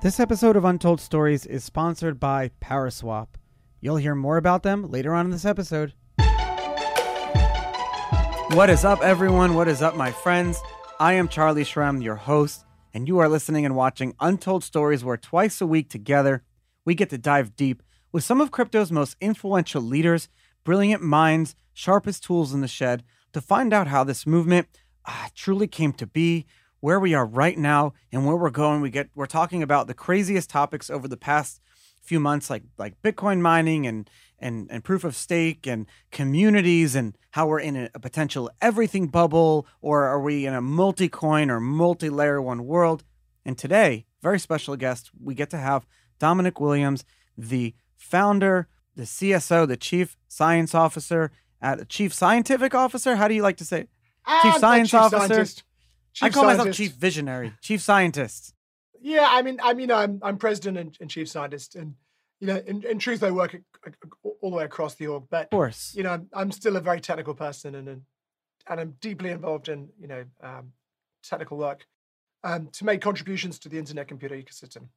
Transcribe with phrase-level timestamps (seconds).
[0.00, 3.34] This episode of Untold Stories is sponsored by Paraswap.
[3.80, 5.92] You'll hear more about them later on in this episode.
[8.52, 9.54] What is up, everyone?
[9.54, 10.60] What is up, my friends?
[11.00, 12.64] I am Charlie Shrem, your host,
[12.94, 16.44] and you are listening and watching Untold Stories, where twice a week together
[16.84, 20.28] we get to dive deep with some of crypto's most influential leaders,
[20.62, 23.02] brilliant minds, sharpest tools in the shed
[23.32, 24.68] to find out how this movement
[25.06, 26.46] ah, truly came to be,
[26.80, 28.80] where we are right now, and where we're going.
[28.80, 31.60] We get we're talking about the craziest topics over the past
[32.02, 34.08] few months, like like Bitcoin mining and
[34.38, 39.06] and and proof of stake and communities and how we're in a, a potential everything
[39.08, 43.04] bubble, or are we in a multi-coin or multi-layer one world?
[43.44, 45.86] And today, very special guest, we get to have
[46.18, 47.04] Dominic Williams,
[47.36, 53.16] the founder, the CSO, the chief science officer, at chief scientific officer.
[53.16, 53.80] How do you like to say?
[53.80, 53.88] it?
[54.42, 55.18] Chief Um, science chief officer.
[55.28, 55.64] scientist.
[56.20, 58.54] I Chief call myself chief visionary, chief scientist.
[59.00, 61.94] Yeah, I mean, I mean, I'm I'm president and, and chief scientist, and
[62.40, 63.56] you know, in, in truth, I work
[64.40, 65.24] all the way across the org.
[65.30, 65.94] But Of course.
[65.96, 68.02] you know, I'm, I'm still a very technical person, and and,
[68.68, 70.72] and I'm deeply involved in you know um,
[71.22, 71.86] technical work
[72.44, 74.88] um, to make contributions to the internet computer ecosystem.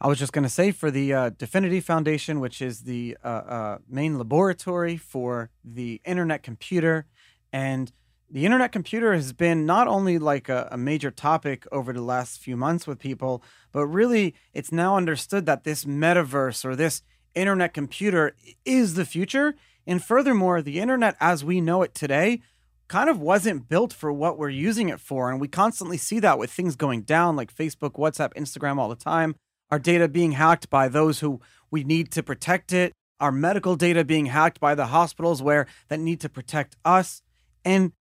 [0.00, 3.28] I was just going to say for the uh, DFINITY Foundation, which is the uh,
[3.28, 7.06] uh, main laboratory for the internet computer.
[7.52, 7.92] And
[8.32, 12.40] the internet computer has been not only like a, a major topic over the last
[12.40, 17.02] few months with people, but really it's now understood that this metaverse or this
[17.34, 19.54] internet computer is the future.
[19.86, 22.40] And furthermore, the internet as we know it today
[22.88, 25.30] kind of wasn't built for what we're using it for.
[25.30, 28.96] And we constantly see that with things going down like Facebook, WhatsApp, Instagram all the
[28.96, 29.34] time
[29.72, 34.04] our data being hacked by those who we need to protect it, our medical data
[34.04, 37.22] being hacked by the hospitals where that need to protect us.
[37.64, 37.92] And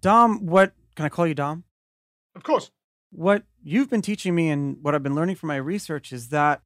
[0.00, 1.64] Dom, what can I call you Dom?
[2.34, 2.70] Of course,
[3.10, 6.62] What you've been teaching me and what I've been learning from my research is that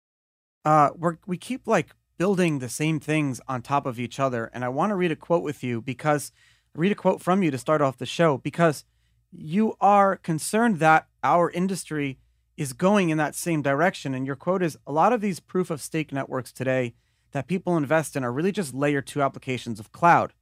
[0.64, 4.50] uh we're we keep like building the same things on top of each other.
[4.52, 6.30] And I want to read a quote with you because
[6.74, 8.84] read a quote from you to start off the show because
[9.30, 12.18] you are concerned that our industry
[12.56, 14.14] is going in that same direction.
[14.14, 16.94] And your quote is a lot of these proof of stake networks today
[17.32, 20.32] that people invest in are really just layer two applications of cloud.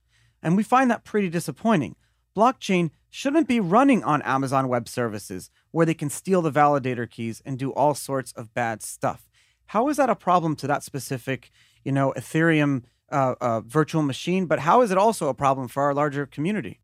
[0.43, 1.95] And we find that pretty disappointing.
[2.37, 7.43] Blockchain shouldn't be running on Amazon Web Services where they can steal the validator keys
[7.45, 9.29] and do all sorts of bad stuff.
[9.67, 11.51] How is that a problem to that specific,
[11.85, 14.47] you know, Ethereum uh, uh, virtual machine?
[14.47, 16.81] But how is it also a problem for our larger community?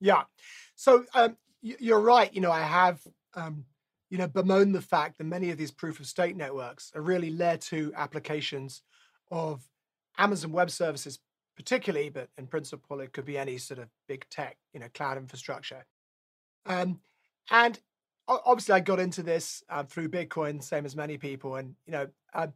[0.00, 0.22] yeah.
[0.74, 2.32] So um, you're right.
[2.32, 3.00] You know, I have
[3.34, 3.64] um,
[4.10, 7.30] you know bemoaned the fact that many of these proof of stake networks are really
[7.30, 8.82] layer two applications
[9.30, 9.62] of
[10.18, 11.18] Amazon Web Services,
[11.56, 15.16] particularly, but in principle, it could be any sort of big tech, you know, cloud
[15.16, 15.84] infrastructure.
[16.66, 17.00] Um,
[17.50, 17.78] and
[18.28, 21.56] obviously, I got into this uh, through Bitcoin, same as many people.
[21.56, 22.48] And you know, uh,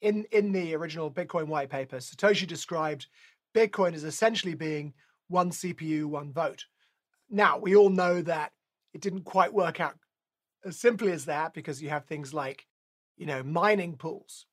[0.00, 3.06] in in the original Bitcoin white paper, Satoshi described
[3.54, 4.94] Bitcoin as essentially being
[5.28, 6.66] one CPU, one vote.
[7.30, 8.52] Now we all know that
[8.94, 9.96] it didn't quite work out
[10.64, 12.66] as simply as that because you have things like,
[13.16, 14.46] you know, mining pools.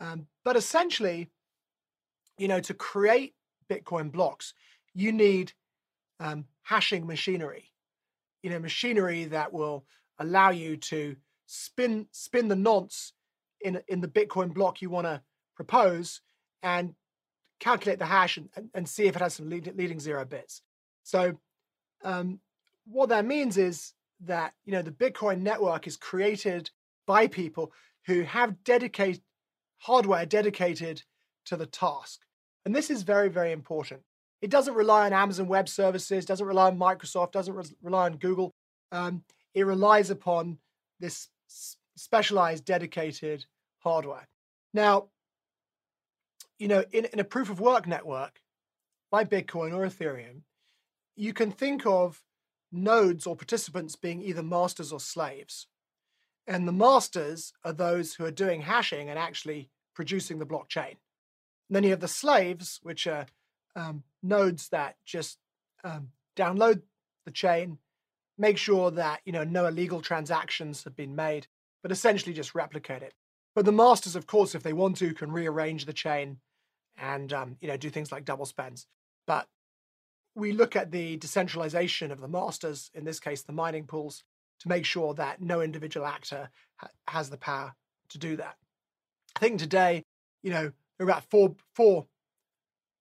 [0.00, 1.30] Um, but essentially,
[2.38, 3.34] you know, to create
[3.70, 4.54] Bitcoin blocks,
[4.94, 5.52] you need
[6.18, 7.70] um, hashing machinery.
[8.42, 9.84] You know, machinery that will
[10.18, 11.16] allow you to
[11.46, 13.12] spin spin the nonce
[13.60, 15.22] in in the Bitcoin block you want to
[15.54, 16.20] propose
[16.62, 16.94] and
[17.58, 20.62] calculate the hash and, and, and see if it has some lead, leading zero bits.
[21.02, 21.38] So,
[22.02, 22.40] um,
[22.86, 26.70] what that means is that you know the Bitcoin network is created
[27.06, 27.72] by people
[28.06, 29.22] who have dedicated
[29.78, 31.02] hardware dedicated
[31.46, 32.20] to the task.
[32.64, 34.02] And this is very, very important.
[34.42, 38.16] It doesn't rely on Amazon Web Services, doesn't rely on Microsoft, doesn't re- rely on
[38.16, 38.52] Google.
[38.92, 39.22] Um,
[39.54, 40.58] it relies upon
[40.98, 43.46] this s- specialized, dedicated
[43.78, 44.26] hardware.
[44.72, 45.08] Now,
[46.58, 48.40] you know, in, in a proof of work network
[49.12, 50.42] like Bitcoin or Ethereum,
[51.16, 52.22] you can think of
[52.72, 55.66] nodes or participants being either masters or slaves.
[56.46, 60.96] And the masters are those who are doing hashing and actually producing the blockchain.
[61.70, 63.26] And then you have the slaves, which are
[63.76, 65.38] um, nodes that just
[65.84, 66.82] um, download
[67.24, 67.78] the chain,
[68.36, 71.46] make sure that you know no illegal transactions have been made,
[71.80, 73.14] but essentially just replicate it.
[73.54, 76.38] But the masters, of course, if they want to, can rearrange the chain
[76.98, 78.88] and um, you know do things like double spends.
[79.28, 79.46] But
[80.34, 84.24] we look at the decentralization of the masters, in this case, the mining pools,
[84.58, 87.76] to make sure that no individual actor ha- has the power
[88.08, 88.56] to do that.
[89.36, 90.02] I think today,
[90.42, 92.06] you know, there are about four four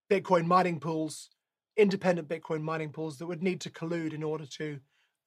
[0.09, 1.29] Bitcoin mining pools,
[1.75, 4.79] independent Bitcoin mining pools that would need to collude in order to,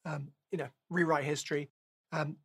[0.07, 1.69] um, you know, rewrite history.
[2.13, 2.37] Um,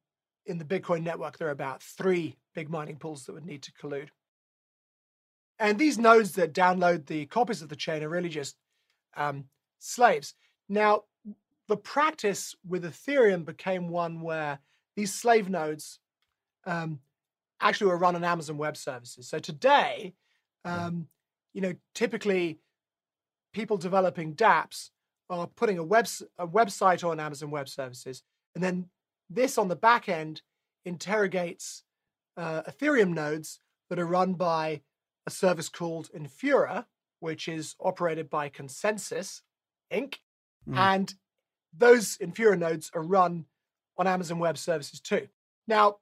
[0.45, 3.71] in the Bitcoin network, there are about three big mining pools that would need to
[3.71, 4.09] collude.
[5.59, 8.57] And these nodes that download the copies of the chain are really just
[9.15, 9.45] um,
[9.79, 10.33] slaves.
[10.67, 11.03] Now,
[11.69, 14.59] the practice with Ethereum became one where
[14.97, 15.99] these slave nodes
[16.65, 16.99] um,
[17.61, 19.27] actually were run on Amazon Web Services.
[19.27, 20.13] So today,
[20.65, 21.07] um,
[21.53, 22.59] you know, typically
[23.53, 24.89] people developing dApps
[25.29, 26.07] are putting a, web,
[26.37, 28.23] a website on Amazon Web Services,
[28.55, 28.89] and then
[29.29, 30.41] this on the back end
[30.85, 31.83] interrogates
[32.37, 34.81] uh, Ethereum nodes that are run by
[35.25, 36.85] a service called Infura,
[37.19, 39.41] which is operated by ConsenSys
[39.91, 40.15] Inc.
[40.67, 40.77] Mm.
[40.77, 41.15] And
[41.75, 43.45] those Infura nodes are run
[43.97, 45.27] on Amazon Web Services too.
[45.67, 45.97] Now,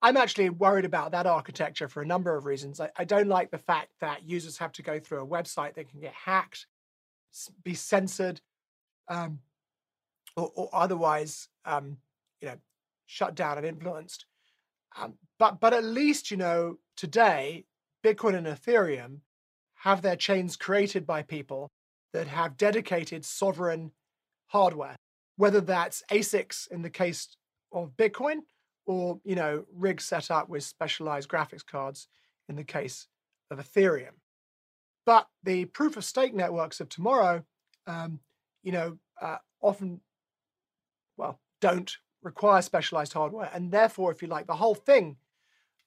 [0.00, 2.80] I'm actually worried about that architecture for a number of reasons.
[2.80, 5.90] I, I, don't like the fact that users have to go through a website that
[5.90, 6.66] can get hacked,
[7.64, 8.40] be censored,
[9.08, 9.40] um,
[10.36, 11.96] or, or, otherwise, um,
[12.40, 12.56] you know,
[13.06, 14.26] shut down and influenced.
[15.00, 17.64] Um, but but at least you know today,
[18.04, 19.18] Bitcoin and Ethereum
[19.74, 21.70] have their chains created by people
[22.12, 23.92] that have dedicated sovereign
[24.46, 24.96] hardware,
[25.36, 27.36] whether that's ASICs in the case
[27.72, 28.40] of Bitcoin
[28.88, 32.08] or, you know, rigs set up with specialized graphics cards
[32.48, 33.06] in the case
[33.50, 34.14] of Ethereum.
[35.04, 37.44] But the proof of stake networks of tomorrow,
[37.86, 38.20] um,
[38.62, 40.00] you know, uh, often,
[41.18, 43.50] well, don't require specialized hardware.
[43.52, 45.16] And therefore, if you like, the whole thing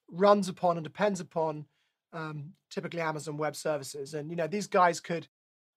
[0.08, 1.66] runs upon and depends upon
[2.14, 4.14] um, typically Amazon Web Services.
[4.14, 5.28] And, you know, these guys could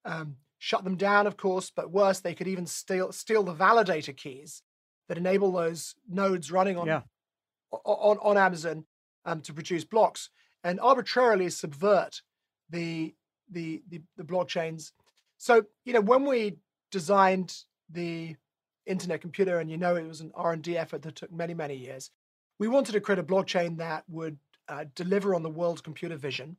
[0.05, 4.15] um, shut them down, of course, but worse, they could even steal steal the validator
[4.15, 4.61] keys
[5.07, 7.01] that enable those nodes running on yeah.
[7.83, 8.85] On, on Amazon
[9.25, 10.29] um, to produce blocks
[10.63, 12.21] and arbitrarily subvert
[12.69, 13.13] the,
[13.49, 14.91] the the the blockchains.
[15.37, 16.57] So you know when we
[16.91, 17.55] designed
[17.89, 18.35] the
[18.85, 21.53] internet computer, and you know it was an R and D effort that took many
[21.53, 22.09] many years,
[22.59, 24.37] we wanted to create a blockchain that would
[24.67, 26.57] uh, deliver on the world's computer vision.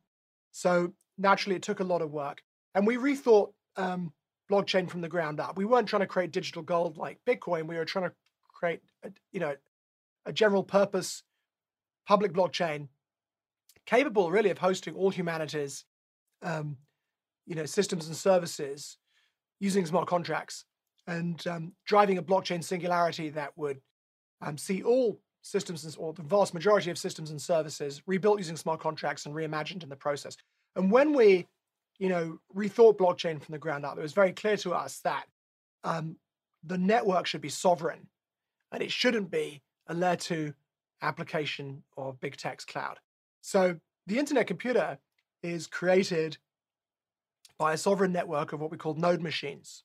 [0.51, 2.41] So naturally, it took a lot of work,
[2.73, 4.13] and we rethought um,
[4.49, 5.57] blockchain from the ground up.
[5.57, 7.67] We weren't trying to create digital gold like Bitcoin.
[7.67, 8.15] We were trying to
[8.53, 9.55] create, a, you know,
[10.27, 11.23] a general purpose
[12.07, 12.87] public blockchain
[13.85, 15.85] capable really of hosting all humanity's,
[16.41, 16.77] um,
[17.45, 18.97] you know, systems and services
[19.59, 20.65] using smart contracts
[21.07, 23.79] and um, driving a blockchain singularity that would
[24.41, 28.57] um, see all systems and, or the vast majority of systems and services rebuilt using
[28.57, 30.35] smart contracts and reimagined in the process.
[30.75, 31.47] And when we
[31.99, 33.97] you know, rethought blockchain from the ground up.
[33.97, 35.25] It was very clear to us that
[35.83, 36.17] um,
[36.63, 38.07] the network should be sovereign
[38.71, 40.53] and it shouldn't be a layer two
[41.01, 42.99] application of big tech's cloud.
[43.41, 44.97] So the internet computer
[45.43, 46.37] is created
[47.57, 49.83] by a sovereign network of what we call node machines.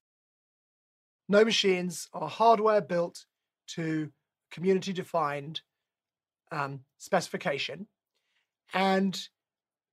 [1.28, 3.24] Node machines are hardware built
[3.68, 4.10] to
[4.50, 5.62] community defined
[6.50, 7.86] um, specification,
[8.74, 9.18] and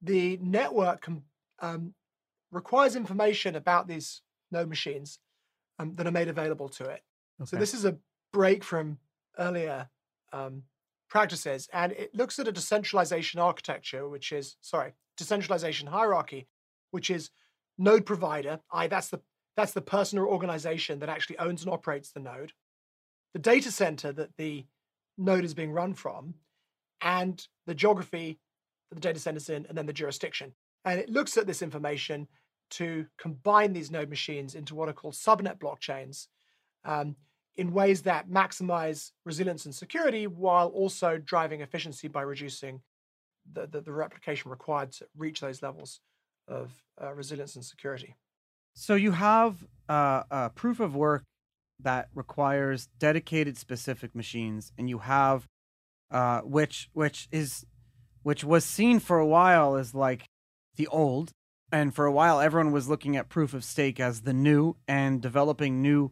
[0.02, 1.08] the network
[1.60, 1.94] um,
[2.52, 4.22] requires information about these
[4.52, 5.20] node machines
[5.78, 7.02] um, that are made available to it.
[7.42, 7.50] Okay.
[7.50, 7.98] So this is a
[8.34, 8.98] break from
[9.38, 9.88] earlier
[10.34, 10.64] um,
[11.10, 16.48] practices, and it looks at a decentralization architecture, which is sorry, decentralization hierarchy,
[16.92, 17.30] which is
[17.78, 18.60] node provider.
[18.72, 19.22] I that's the
[19.56, 22.54] that's the person or organization that actually owns and operates the node,
[23.34, 24.66] the data center that the
[25.18, 26.36] node is being run from,
[27.02, 28.40] and the geography
[28.90, 30.54] that the data center is in, and then the jurisdiction.
[30.86, 32.28] And it looks at this information
[32.72, 36.28] to combine these node machines into what are called subnet blockchains
[36.86, 37.16] um,
[37.58, 42.82] in ways that maximize resilience and security while also driving efficiency by reducing
[43.52, 46.00] the, the, the replication required to reach those levels
[46.48, 48.16] of uh, resilience and security.
[48.74, 51.24] So you have uh, a proof of work
[51.82, 55.48] that requires dedicated specific machines, and you have
[56.12, 57.66] uh, which which is
[58.24, 60.26] which was seen for a while as like
[60.76, 61.32] the old.
[61.72, 65.22] And for a while, everyone was looking at proof of stake as the new and
[65.22, 66.12] developing new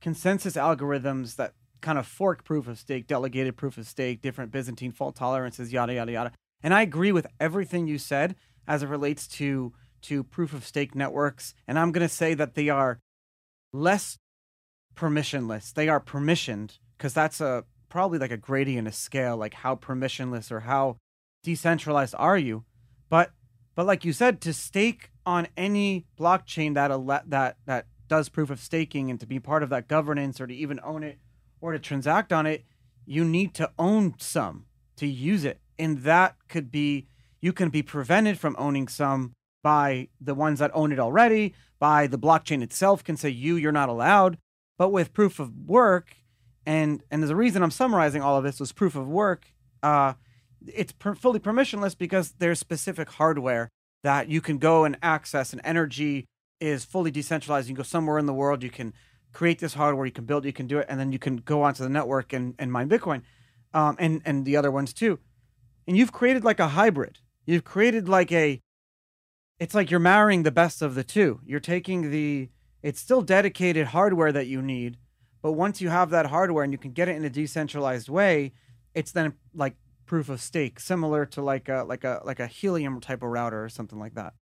[0.00, 4.92] consensus algorithms that kind of fork proof of stake, delegated proof of stake, different Byzantine
[4.92, 6.32] fault tolerances, yada, yada, yada.
[6.62, 8.36] And I agree with everything you said
[8.68, 11.54] as it relates to, to proof of stake networks.
[11.66, 13.00] And I'm going to say that they are
[13.72, 14.18] less
[14.94, 15.72] permissionless.
[15.72, 20.50] They are permissioned because that's a probably like a gradient, a scale, like how permissionless
[20.50, 20.96] or how
[21.42, 22.64] decentralized are you.
[23.08, 23.32] But
[23.74, 28.50] but like you said, to stake on any blockchain that ele- that that does proof
[28.50, 31.18] of staking and to be part of that governance or to even own it
[31.62, 32.64] or to transact on it,
[33.06, 35.58] you need to own some to use it.
[35.78, 37.06] And that could be
[37.40, 42.06] you can be prevented from owning some by the ones that own it already, by
[42.06, 44.36] the blockchain itself can say you you're not allowed.
[44.76, 46.16] But with proof of work,
[46.66, 49.46] And and the reason I'm summarizing all of this was proof of work.
[49.82, 50.14] Uh,
[50.66, 53.70] it's per- fully permissionless because there's specific hardware
[54.02, 56.26] that you can go and access, and energy
[56.60, 57.68] is fully decentralized.
[57.68, 58.92] You can go somewhere in the world, you can
[59.32, 61.62] create this hardware, you can build, you can do it, and then you can go
[61.62, 63.22] onto the network and, and mine Bitcoin,
[63.72, 65.18] um, and and the other ones too.
[65.86, 67.18] And you've created like a hybrid.
[67.46, 68.60] You've created like a.
[69.58, 71.40] It's like you're marrying the best of the two.
[71.44, 72.50] You're taking the.
[72.82, 74.96] It's still dedicated hardware that you need,
[75.42, 78.52] but once you have that hardware and you can get it in a decentralized way,
[78.94, 79.76] it's then like
[80.06, 83.62] proof of stake, similar to like a like a like a helium type of router
[83.62, 84.34] or something like that.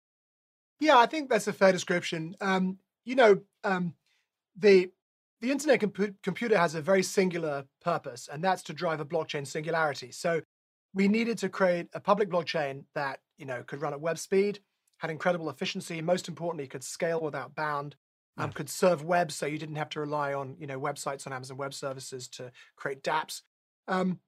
[0.80, 2.36] Yeah, I think that's a fair description.
[2.40, 3.94] Um, you know, um,
[4.56, 4.90] the
[5.40, 9.46] the internet compu- computer has a very singular purpose, and that's to drive a blockchain
[9.46, 10.10] singularity.
[10.10, 10.40] So
[10.94, 14.60] we needed to create a public blockchain that you know could run at web speed,
[14.98, 17.96] had incredible efficiency, most importantly, could scale without bound,
[18.38, 21.32] um, could serve web, so you didn't have to rely on you know websites on
[21.32, 23.42] Amazon Web Services to create DApps.
[23.88, 24.20] Um,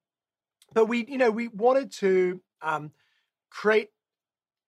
[0.73, 2.93] but we, you know, we wanted to um,
[3.51, 3.89] create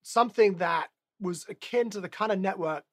[0.02, 0.88] something that
[1.20, 2.84] was akin to the kind of network,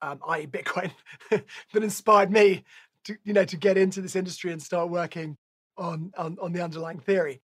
[0.00, 0.92] um, i.e., Bitcoin,
[1.30, 2.64] that inspired me
[3.04, 5.36] to, you know, to get into this industry and start working
[5.76, 7.40] on on, on the underlying theory.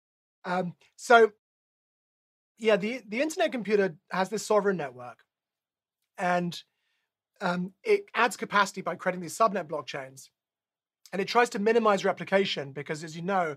[0.44, 1.32] Um, so,
[2.58, 5.18] yeah, the the internet computer has this sovereign network,
[6.18, 6.60] and
[7.40, 10.28] um, it adds capacity by creating these subnet blockchains,
[11.12, 13.56] and it tries to minimize replication because, as you know,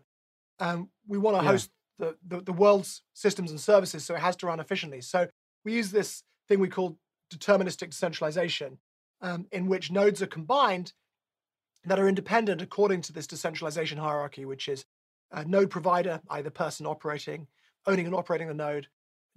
[0.60, 1.52] um, we want to yeah.
[1.52, 5.02] host the, the, the world's systems and services, so it has to run efficiently.
[5.02, 5.28] So
[5.64, 6.98] we use this thing we call
[7.34, 8.80] deterministic decentralization,
[9.22, 10.94] um, in which nodes are combined
[11.86, 14.86] that are independent according to this decentralization hierarchy, which is
[15.32, 17.48] a node provider, either person operating,
[17.86, 18.88] owning and operating the node,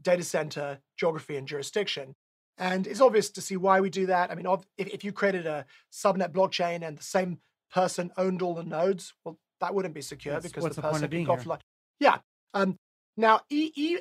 [0.01, 2.15] data center, geography, and jurisdiction.
[2.59, 4.31] And it's obvious to see why we do that.
[4.31, 7.39] I mean, if, if you created a subnet blockchain and the same
[7.71, 11.27] person owned all the nodes, well, that wouldn't be secure because the the person could
[11.27, 11.61] offline.
[12.01, 12.19] Yeah.
[12.53, 12.79] Um,
[13.17, 14.01] now, e- e-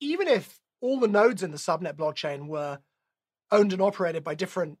[0.00, 2.80] even if all the nodes in the subnet blockchain were
[3.50, 4.78] owned and operated by different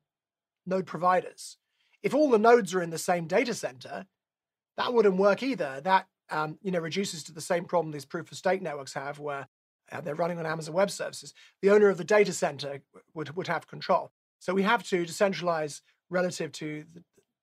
[0.66, 1.56] node providers,
[2.02, 4.06] if all the nodes are in the same data center,
[4.76, 5.80] that wouldn't work either.
[5.82, 9.18] That um, you know reduces to the same problem these proof of stake networks have,
[9.18, 9.46] where
[9.90, 11.32] uh, they're running on Amazon Web Services.
[11.62, 12.82] The owner of the data center
[13.14, 14.10] would would have control.
[14.40, 17.02] So we have to decentralize relative to the,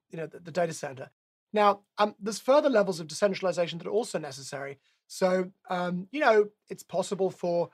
[0.09, 1.09] you know the, the data center.
[1.53, 4.77] Now, um, there's further levels of decentralization that are also necessary.
[5.07, 7.69] So, um, you know, it's possible for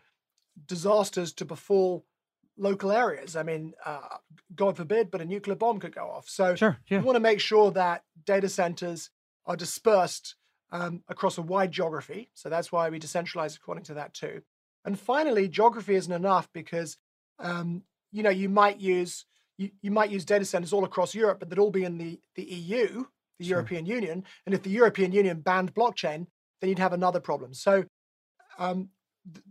[0.67, 2.05] disasters to befall
[2.57, 3.35] local areas.
[3.35, 3.99] I mean, uh,
[4.55, 6.29] God forbid, but a nuclear bomb could go off.
[6.29, 6.99] So, Sure, yeah.
[6.99, 9.09] we want to make sure that data centers
[9.45, 10.35] are dispersed
[10.71, 12.29] um, across a wide geography.
[12.33, 14.41] So that's why we decentralize according to that too.
[14.85, 16.97] And finally, geography isn't enough because
[17.39, 19.25] um, you know you might use
[19.57, 22.19] you, you might use data centers all across Europe, but they'd all be in the
[22.35, 23.05] the EU,
[23.39, 23.57] the Sure.
[23.57, 24.23] European Union.
[24.45, 26.27] And if the European Union banned blockchain,
[26.61, 27.53] then you'd have another problem.
[27.53, 27.83] So
[28.57, 28.89] um,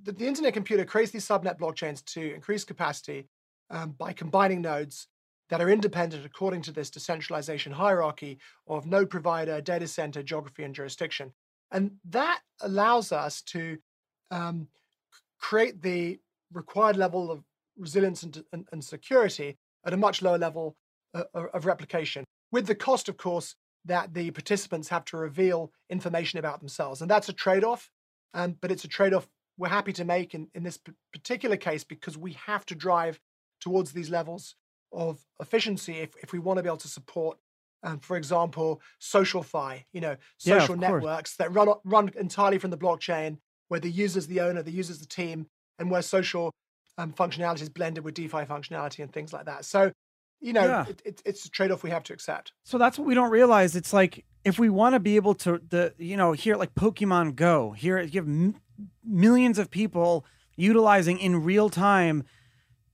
[0.02, 3.28] the, the internet computer creates these subnet blockchains to increase capacity
[3.70, 5.08] um, by combining nodes
[5.50, 10.74] that are independent according to this decentralization hierarchy of node provider, data center, geography, and
[10.74, 11.32] jurisdiction.
[11.70, 13.78] And that allows us to
[14.30, 14.68] um,
[15.38, 16.18] create the
[16.52, 17.42] required level of
[17.76, 20.76] resilience and, and, and security at a much lower level
[21.14, 26.38] uh, of replication, with the cost, of course, that the participants have to reveal information
[26.38, 27.02] about themselves.
[27.02, 27.90] And that's a trade off,
[28.32, 31.56] um, but it's a trade off we're happy to make in, in this p- particular
[31.56, 33.20] case because we have to drive
[33.61, 34.56] towards these levels
[34.92, 37.38] of efficiency if, if we want to be able to support,
[37.82, 40.80] um, for example, SocialFi, you know, Yeah, social course.
[40.80, 44.99] networks that run, run entirely from the blockchain, where the user's the owner, the user's
[44.99, 45.46] the team,
[45.78, 46.50] and where social
[46.99, 49.64] um, functionality is blended with DeFi functionality and things like that.
[49.64, 49.92] So,
[50.40, 50.87] you know, Yeah.
[50.88, 52.52] it, it, it's a trade off we have to accept.
[52.64, 53.75] So that's what we don't realize.
[53.75, 57.34] It's like if we want to be able to the you know here like Pokemon
[57.34, 58.28] Go here you have
[59.04, 60.24] millions of people
[60.56, 62.24] utilizing in real time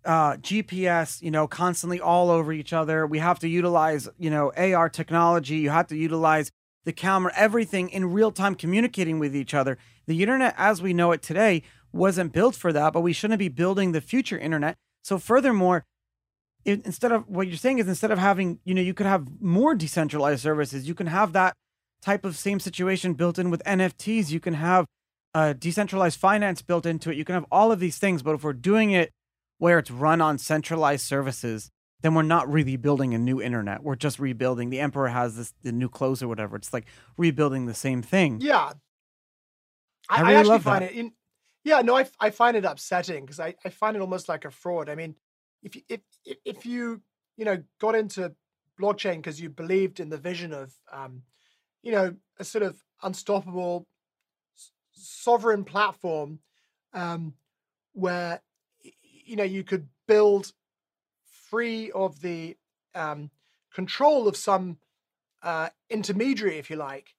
[0.06, 3.06] uh GPS you know constantly all over each other.
[3.06, 5.56] We have to utilize you know AR technology.
[5.56, 6.50] You have to utilize
[6.84, 9.76] the camera, everything in real time communicating with each other.
[10.06, 13.48] The internet as we know it today wasn't built for that, but we shouldn't be
[13.48, 14.76] building the future internet.
[15.02, 15.84] So furthermore,
[16.64, 19.74] instead of what you're saying is instead of having you know you could have more
[19.74, 21.54] decentralized services you can have that
[22.02, 24.86] type of same situation built in with nfts you can have
[25.34, 28.42] uh, decentralized finance built into it you can have all of these things but if
[28.44, 29.12] we're doing it
[29.58, 31.70] where it's run on centralized services
[32.02, 35.54] then we're not really building a new internet we're just rebuilding the emperor has this
[35.62, 38.72] the new clothes or whatever it's like rebuilding the same thing Yeah.
[40.08, 40.92] I I, I, really actually love find that.
[40.92, 41.12] it in
[41.62, 44.50] yeah, no, I, I find it upsetting because I, I find it almost like a
[44.50, 44.88] fraud.
[44.88, 45.14] I mean,
[45.62, 47.02] if you if if- if you
[47.36, 48.34] you know got into
[48.80, 51.22] blockchain because you believed in the vision of um,
[51.82, 53.86] you know, a sort of unstoppable
[55.00, 56.40] sovereign platform
[56.92, 57.34] um,
[57.92, 58.40] where
[59.24, 60.52] you know you could build
[61.50, 62.56] free of the
[62.94, 63.30] um,
[63.74, 64.78] control of some
[65.42, 67.14] uh, intermediary, if you like,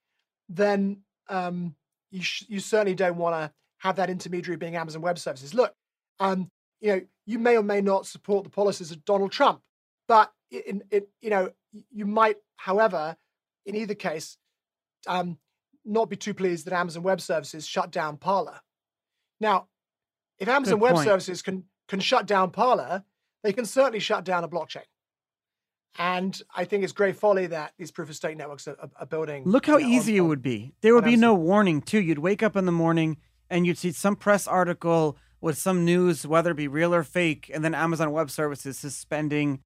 [0.48, 1.76] then um,
[2.12, 5.54] you sh- you certainly don't want to have that intermediary being Amazon Web Services.
[5.54, 5.74] Look,
[6.20, 9.62] um, you know, you may or may not support the policies of Donald Trump,
[10.08, 10.82] but you
[11.24, 11.52] know,
[11.92, 13.16] you might, however,
[13.66, 14.38] in either case,
[15.08, 15.38] um,
[15.86, 18.60] not be too pleased that Amazon Web Services shut down Parler.
[19.40, 19.68] Now,
[20.40, 23.04] if Amazon Web Services can can shut down Parler,
[23.44, 24.84] they can certainly shut down a blockchain.
[25.98, 29.44] And I think it's great folly that these proof of stake networks are, are building.
[29.46, 30.74] Look how you know, easy on, it would be.
[30.82, 31.22] There would be Amazon.
[31.22, 32.00] no warning, too.
[32.00, 33.18] You'd wake up in the morning
[33.50, 37.52] and you'd see some press article with some news, whether it be real or fake,
[37.54, 39.60] and then Amazon Web Services suspending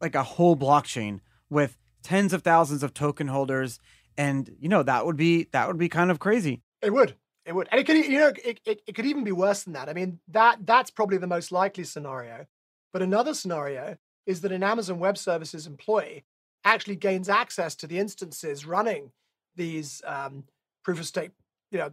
[0.00, 1.20] like a whole blockchain
[1.50, 3.78] with tens of thousands of token holders
[4.18, 6.62] and you know that would be that would be kind of crazy.
[6.82, 7.16] It would.
[7.44, 7.68] It would.
[7.70, 9.88] And it could you know it, it, it could even be worse than that.
[9.88, 12.46] I mean that that's probably the most likely scenario.
[12.92, 13.96] But another scenario
[14.26, 16.24] is that an amazon web services employee
[16.64, 19.12] actually gains access to the instances running
[19.54, 20.44] these um,
[20.82, 21.30] proof of stake
[21.70, 21.92] you know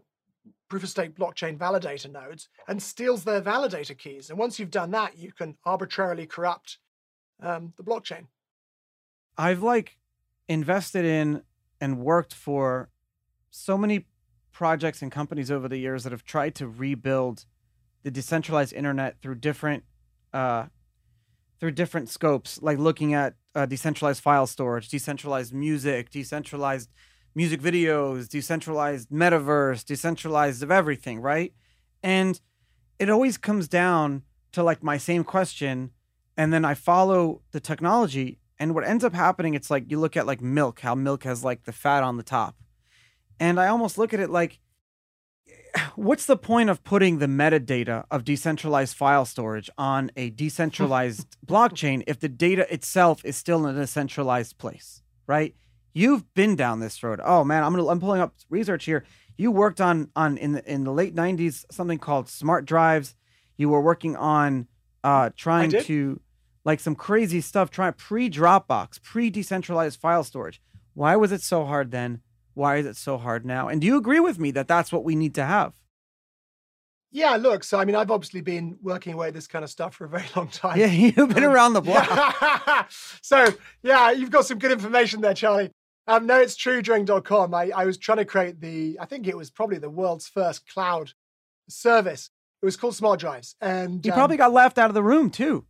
[0.69, 4.29] proof of stake blockchain validator nodes and steals their validator keys.
[4.29, 6.79] And once you've done that you can arbitrarily corrupt
[7.41, 8.25] um, the blockchain.
[9.37, 9.97] I've like
[10.47, 11.43] invested in
[11.83, 12.89] and worked for
[13.51, 14.05] so many
[14.53, 17.45] projects and companies over the years that have tried to rebuild
[18.03, 19.83] the decentralized internet through different
[20.31, 20.67] uh,
[21.59, 26.89] through different scopes, like looking at uh, decentralized file storage, decentralized music, decentralized
[27.35, 31.53] music videos, decentralized metaverse, decentralized of everything, right?
[32.01, 32.39] And
[32.97, 34.23] it always comes down
[34.53, 35.91] to like my same question,
[36.37, 40.15] and then I follow the technology and what ends up happening, it's like you look
[40.15, 42.55] at like milk, how milk has like the fat on the top.
[43.39, 44.59] And I almost look at it like,
[45.95, 52.03] what's the point of putting the metadata of decentralized file storage on a decentralized blockchain
[52.07, 55.55] if the data itself is still in a centralized place, right?
[55.93, 57.19] You've been down this road.
[57.23, 59.05] Oh man, I'm gonna I'm pulling up research here.
[59.37, 63.15] You worked on on in the in the late 90s something called smart drives.
[63.57, 64.67] You were working on
[65.03, 66.19] uh trying to
[66.65, 70.61] like some crazy stuff trying pre Dropbox, pre decentralized file storage.
[70.93, 72.21] Why was it so hard then?
[72.53, 73.67] Why is it so hard now?
[73.67, 75.73] And do you agree with me that that's what we need to have?
[77.11, 80.05] Yeah, look, so I mean, I've obviously been working away this kind of stuff for
[80.05, 80.79] a very long time.
[80.79, 82.89] Yeah, you've been um, around the block.
[83.21, 83.47] so,
[83.83, 85.71] yeah, you've got some good information there, Charlie.
[86.07, 87.53] Um, no, it's true during .com.
[87.53, 90.67] I, I was trying to create the, I think it was probably the world's first
[90.67, 91.11] cloud
[91.69, 92.29] service.
[92.61, 93.55] It was called Smart Drives.
[93.61, 95.65] And you um, probably got left out of the room too.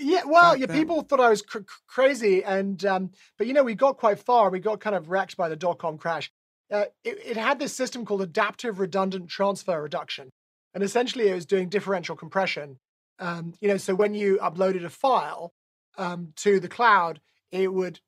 [0.00, 3.74] Yeah, well, yeah, people thought I was cr- crazy, and um, but you know, we
[3.74, 4.50] got quite far.
[4.50, 6.30] We got kind of wrecked by the dot com crash.
[6.70, 10.30] Uh, it, it, had this system called adaptive redundant transfer reduction,
[10.74, 12.78] and essentially it was doing differential compression.
[13.18, 15.52] Um, you know, so when you uploaded a file
[15.96, 18.00] um, to the cloud, it would,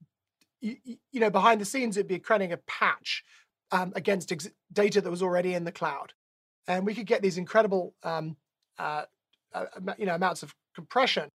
[0.61, 0.77] you,
[1.11, 3.25] you, know, behind the scenes, it'd be creating a patch
[3.73, 6.13] um, against ex- data that was already in the cloud,
[6.69, 8.37] and we could get these incredible, um,
[8.79, 9.05] uh,
[9.53, 9.65] uh,
[9.99, 11.31] you know, amounts of compression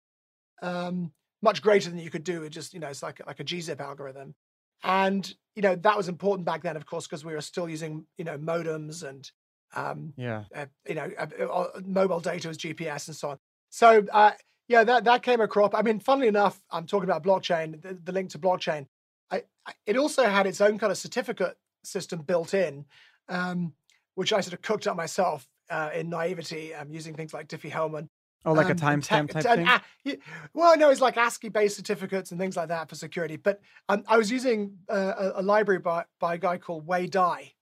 [0.61, 3.43] um, much greater than you could do with just you know it's like like a
[3.43, 4.35] gzip algorithm.
[4.83, 8.05] And you know that was important back then of course because we were still using
[8.17, 9.29] you know modems and
[9.75, 10.43] um, yeah.
[10.55, 13.37] uh, you know uh, uh, mobile data was GPRS and so on.
[13.69, 14.31] So uh,
[14.67, 17.93] yeah that that came a crop i mean funnily enough i'm talking about blockchain the,
[18.03, 18.87] the link to blockchain.
[19.31, 22.85] I, I, it also had its own kind of certificate system built in
[23.29, 23.73] um,
[24.15, 28.07] which i sort of cooked up myself uh, in naivety um, using things like Diffie-Hellman
[28.45, 29.67] Oh, like um, a timestamp type thing.
[29.67, 30.15] Uh,
[30.53, 33.37] well, no, it's like ASCII-based certificates and things like that for security.
[33.37, 37.07] But um, I was using uh, a, a, library by, by a guy called Wei
[37.07, 37.53] Dai.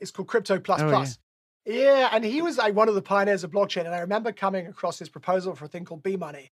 [0.00, 1.18] It's called Crypto Plus oh, Plus.
[1.64, 1.74] Yeah.
[1.74, 2.08] yeah.
[2.12, 3.86] and he was like one of the pioneers of blockchain.
[3.86, 6.50] And I remember coming across his proposal for a thing called B Money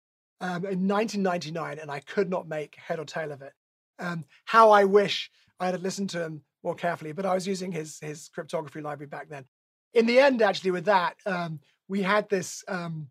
[0.41, 3.53] um, in 1999, and I could not make head or tail of it.
[3.99, 7.71] Um, how I wish I had listened to him more carefully, but I was using
[7.71, 9.45] his his cryptography library back then.
[9.93, 13.07] In the end, actually, with that, um, we had this um,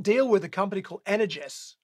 [0.00, 1.74] deal with a company called Energis,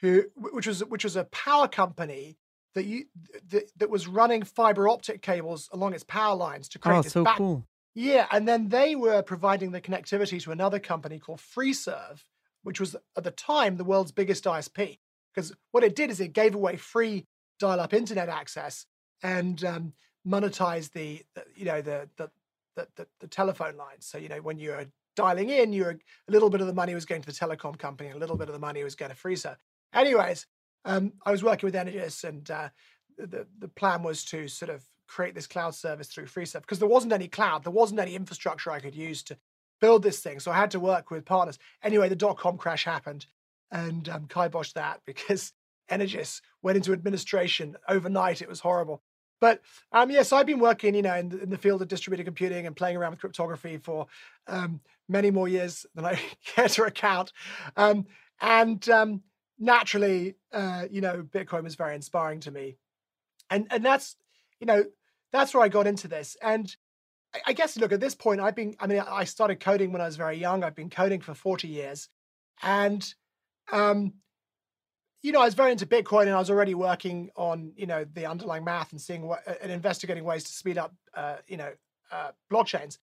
[0.00, 2.38] who which was which was a power company
[2.74, 3.06] that you
[3.48, 7.12] that, that was running fiber optic cables along its power lines to create oh, this
[7.12, 7.66] so back- cool.
[7.94, 12.22] Yeah, and then they were providing the connectivity to another company called FreeServe,
[12.62, 14.98] which was at the time the world's biggest ISP.
[15.34, 17.26] Because what it did is it gave away free
[17.58, 18.86] dial-up internet access
[19.22, 19.92] and um,
[20.26, 22.30] monetized the, the, you know the the,
[22.76, 24.06] the the telephone lines.
[24.06, 24.86] So you know when you're
[25.20, 27.78] dialing in, you were a little bit of the money was going to the telecom
[27.78, 29.56] company, a little bit of the money was going to FreeServe.
[29.92, 30.46] Anyways,
[30.84, 32.68] um, I was working with Energis, and uh,
[33.18, 36.88] the, the plan was to sort of create this cloud service through FreeServe because there
[36.88, 39.36] wasn't any cloud, there wasn't any infrastructure I could use to
[39.80, 40.40] build this thing.
[40.40, 41.58] So I had to work with partners.
[41.82, 43.26] Anyway, the dot com crash happened
[43.70, 45.52] and um, kiboshed that because
[45.90, 48.42] Energis went into administration overnight.
[48.42, 49.02] It was horrible.
[49.40, 51.82] But um, yes, yeah, so I've been working, you know, in the, in the, field
[51.82, 54.06] of distributed computing and playing around with cryptography for
[54.46, 57.32] um, many more years than I care to recount.
[57.76, 58.06] Um,
[58.40, 59.22] and um,
[59.58, 62.76] naturally, uh, you know, Bitcoin was very inspiring to me,
[63.48, 64.16] and and that's,
[64.60, 64.84] you know,
[65.32, 66.36] that's where I got into this.
[66.42, 66.74] And
[67.34, 70.02] I, I guess, look, at this point, I've been, I mean, I started coding when
[70.02, 70.64] I was very young.
[70.64, 72.08] I've been coding for forty years,
[72.62, 73.14] and
[73.72, 74.14] um,
[75.22, 78.04] you know, I was very into Bitcoin and I was already working on, you know,
[78.04, 81.72] the underlying math and seeing what and investigating ways to speed up, uh, you know,
[82.10, 82.98] uh, blockchains.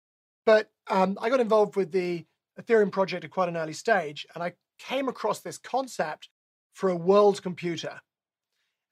[0.46, 2.26] But um, I got involved with the
[2.60, 6.30] Ethereum project at quite an early stage, and I came across this concept
[6.74, 8.02] for a world computer,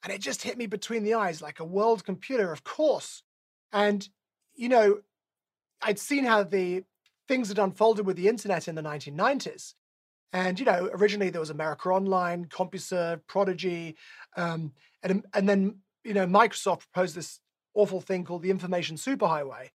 [0.03, 3.21] and it just hit me between the eyes like a world computer, of course.
[3.71, 4.07] And
[4.55, 4.99] you know,
[5.81, 6.84] I'd seen how the
[7.27, 9.75] things had unfolded with the internet in the 1990s,
[10.33, 13.95] and you know, originally there was America Online, CompuServe, Prodigy,
[14.37, 17.39] um, and and then you know Microsoft proposed this
[17.73, 19.69] awful thing called the Information Superhighway.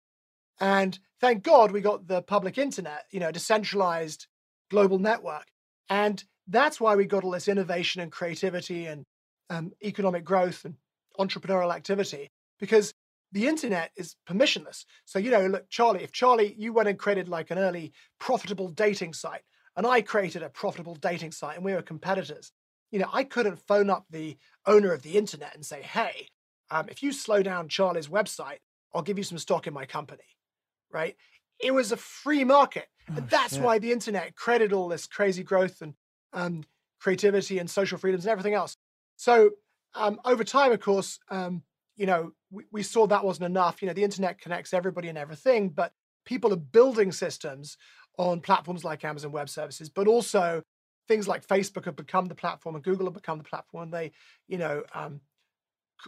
[0.60, 4.26] And thank God we got the public internet, you know, a decentralized
[4.70, 5.46] global network.
[5.88, 9.04] And that's why we got all this innovation and creativity and
[9.50, 10.76] um, economic growth and
[11.18, 12.94] entrepreneurial activity because
[13.32, 14.84] the internet is permissionless.
[15.04, 18.68] So, you know, look, Charlie, if Charlie, you went and created like an early profitable
[18.68, 19.42] dating site,
[19.76, 22.52] and I created a profitable dating site and we were competitors.
[22.90, 26.28] You know, I couldn't phone up the owner of the internet and say, hey,
[26.70, 28.58] um, if you slow down Charlie's website,
[28.94, 30.24] I'll give you some stock in my company,
[30.90, 31.16] right?
[31.58, 32.86] It was a free market.
[33.10, 33.62] Oh, and that's shit.
[33.62, 35.94] why the internet created all this crazy growth and
[36.32, 36.64] um,
[37.00, 38.76] creativity and social freedoms and everything else.
[39.16, 39.50] So
[39.94, 41.62] um, over time, of course, um,
[41.96, 43.82] you know, we, we saw that wasn't enough.
[43.82, 45.92] You know, the internet connects everybody and everything, but
[46.24, 47.76] people are building systems
[48.18, 50.62] on platforms like Amazon Web Services, but also
[51.08, 53.84] things like Facebook have become the platform and Google have become the platform.
[53.84, 54.12] And they,
[54.48, 55.20] you know, um,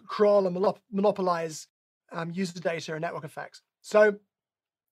[0.07, 1.67] crawl and monopolize
[2.13, 3.63] um, user data and network effects.
[3.83, 4.17] So,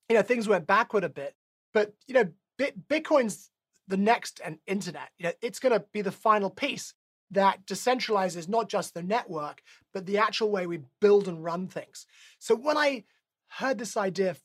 [0.09, 1.35] you know, things went backward a bit.
[1.73, 3.51] But you know, Bit- Bitcoin's
[3.89, 5.11] the next and internet.
[5.19, 6.95] You know, it's going to be the final piece
[7.31, 12.07] that decentralizes not just the network, but the actual way we build and run things.
[12.39, 13.05] So when I
[13.49, 14.37] heard this idea,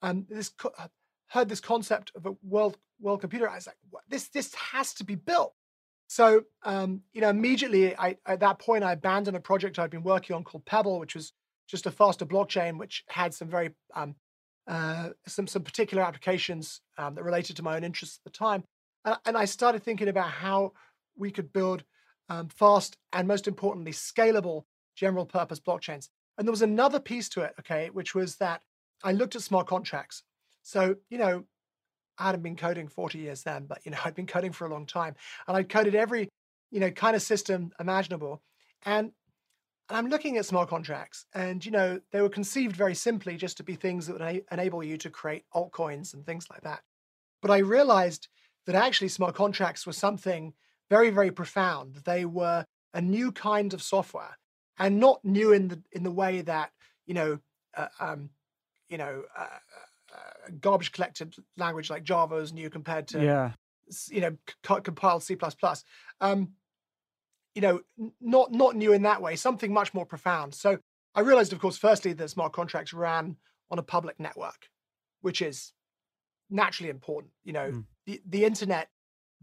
[0.00, 0.88] um, this uh,
[1.34, 3.76] heard this concept of a world world computer, I was like,
[4.08, 5.52] this this has to be built.
[6.06, 10.02] So um, you know, immediately I, at that point I abandoned a project I'd been
[10.02, 11.32] working on called Pebble, which was
[11.68, 14.14] just a faster blockchain, which had some very um,
[14.66, 18.64] uh, some some particular applications um, that related to my own interests at the time,
[19.04, 20.72] and, and, I started thinking about how
[21.16, 21.84] we could build
[22.28, 26.08] um, fast and most importantly scalable general purpose blockchains.
[26.38, 28.62] And there was another piece to it, okay, which was that
[29.02, 30.22] I looked at smart contracts.
[30.64, 31.44] So you know,
[32.18, 34.70] I hadn't been coding 40 years then, but you know, I'd been coding for a
[34.70, 35.14] long time,
[35.46, 36.28] and I'd coded every
[36.72, 38.42] you know kind of system imaginable,
[38.84, 39.12] and
[39.90, 43.62] I'm looking at smart contracts, and you know they were conceived very simply just to
[43.62, 46.82] be things that would enable you to create altcoins and things like that.
[47.42, 48.28] But I realized
[48.66, 50.54] that actually smart contracts were something
[50.90, 51.96] very, very profound.
[52.04, 54.38] They were a new kind of software,
[54.78, 56.70] and not new in the in the way that
[57.06, 57.38] you know,
[57.76, 58.30] uh, um,
[58.88, 59.58] you know, uh,
[60.14, 63.52] uh, garbage collected language like Java is new compared to yeah.
[64.08, 65.36] you know c- compiled C++.
[66.20, 66.52] Um,
[67.54, 67.80] you know,
[68.20, 70.54] not not new in that way, something much more profound.
[70.54, 70.78] So
[71.14, 73.36] I realized, of course, firstly, that smart contracts ran
[73.70, 74.68] on a public network,
[75.20, 75.72] which is
[76.50, 77.32] naturally important.
[77.44, 77.84] You know, mm.
[78.06, 78.88] the, the internet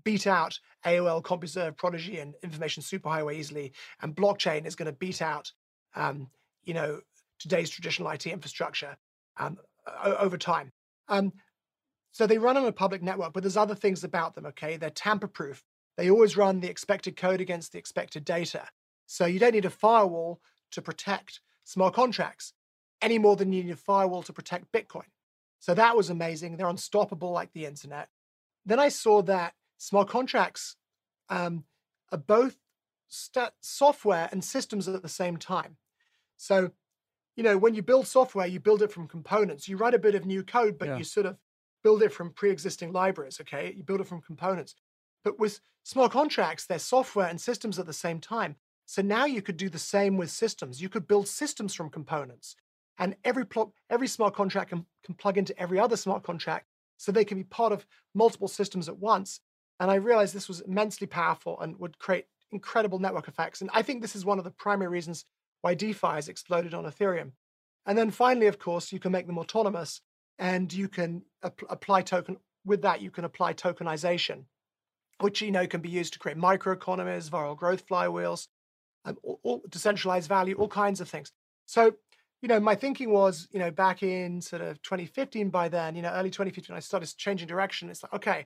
[0.04, 5.22] beat out AOL, CompuServe, Prodigy, and Information Superhighway easily, and blockchain is going to beat
[5.22, 5.52] out,
[5.96, 6.30] um,
[6.64, 7.00] you know,
[7.40, 8.98] today's traditional IT infrastructure
[9.38, 9.58] um,
[10.04, 10.72] over time.
[11.08, 11.34] Um,
[12.12, 14.46] so they run on a public network, but there's other things about them.
[14.48, 15.64] Okay, they're tamper-proof.
[15.98, 18.68] They always run the expected code against the expected data.
[19.06, 22.54] So you don't need a firewall to protect smart contracts
[23.02, 25.10] any more than you need a firewall to protect Bitcoin.
[25.60, 26.58] So that was amazing.
[26.58, 28.10] They're unstoppable like the internet.
[28.66, 30.76] Then I saw that smart contracts
[31.30, 31.66] um,
[32.12, 32.58] are both
[33.10, 35.78] software and systems at the same time.
[36.38, 36.72] So,
[37.36, 39.68] you know, when you build software, you build it from components.
[39.68, 40.98] You write a bit of new code, but yeah.
[40.98, 41.38] you sort of
[41.84, 43.74] build it from pre existing libraries, okay?
[43.76, 44.76] You build it from components.
[45.24, 48.56] But with smart contracts, they're software and systems at the same time.
[48.86, 50.82] So now you could do the same with systems.
[50.82, 52.56] You could build systems from components.
[52.98, 56.68] And every, pl- every smart contract can, can plug into every other smart contract
[56.98, 59.40] so they can be part of multiple systems at once.
[59.80, 63.62] And I realized this was immensely powerful and would create incredible network effects.
[63.62, 65.26] And I think this is one of the primary reasons
[65.62, 67.32] why DeFi has exploded on Ethereum.
[67.86, 70.02] And then finally, of course, you can make them autonomous
[70.38, 74.46] and you can ap- apply token with that, you can apply tokenization,
[75.20, 78.48] which you know can be used to create microeconomies, viral growth flywheels,
[79.06, 81.32] um, all, all, decentralized value, all kinds of things.
[81.66, 81.94] So,
[82.42, 86.02] you know, my thinking was, you know, back in sort of 2015 by then, you
[86.02, 87.90] know, early 2015, I started changing direction.
[87.90, 88.46] It's like, okay,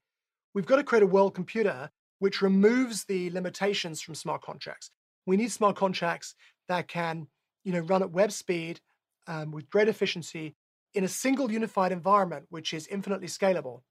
[0.54, 4.90] we've got to create a world computer which removes the limitations from smart contracts.
[5.26, 6.36] We need smart contracts
[6.68, 7.28] that can,
[7.64, 8.80] you know, run at web speed
[9.28, 10.56] um, with great efficiency
[10.94, 13.82] in a single unified environment, which is infinitely scalable.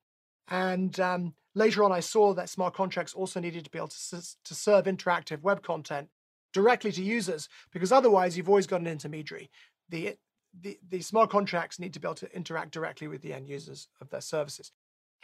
[0.49, 4.23] And um, later on, I saw that smart contracts also needed to be able to,
[4.45, 6.09] to serve interactive web content
[6.53, 9.51] directly to users, because otherwise, you've always got an intermediary.
[9.89, 10.17] The,
[10.61, 13.89] the, the smart contracts need to be able to interact directly with the end users
[14.01, 14.71] of their services.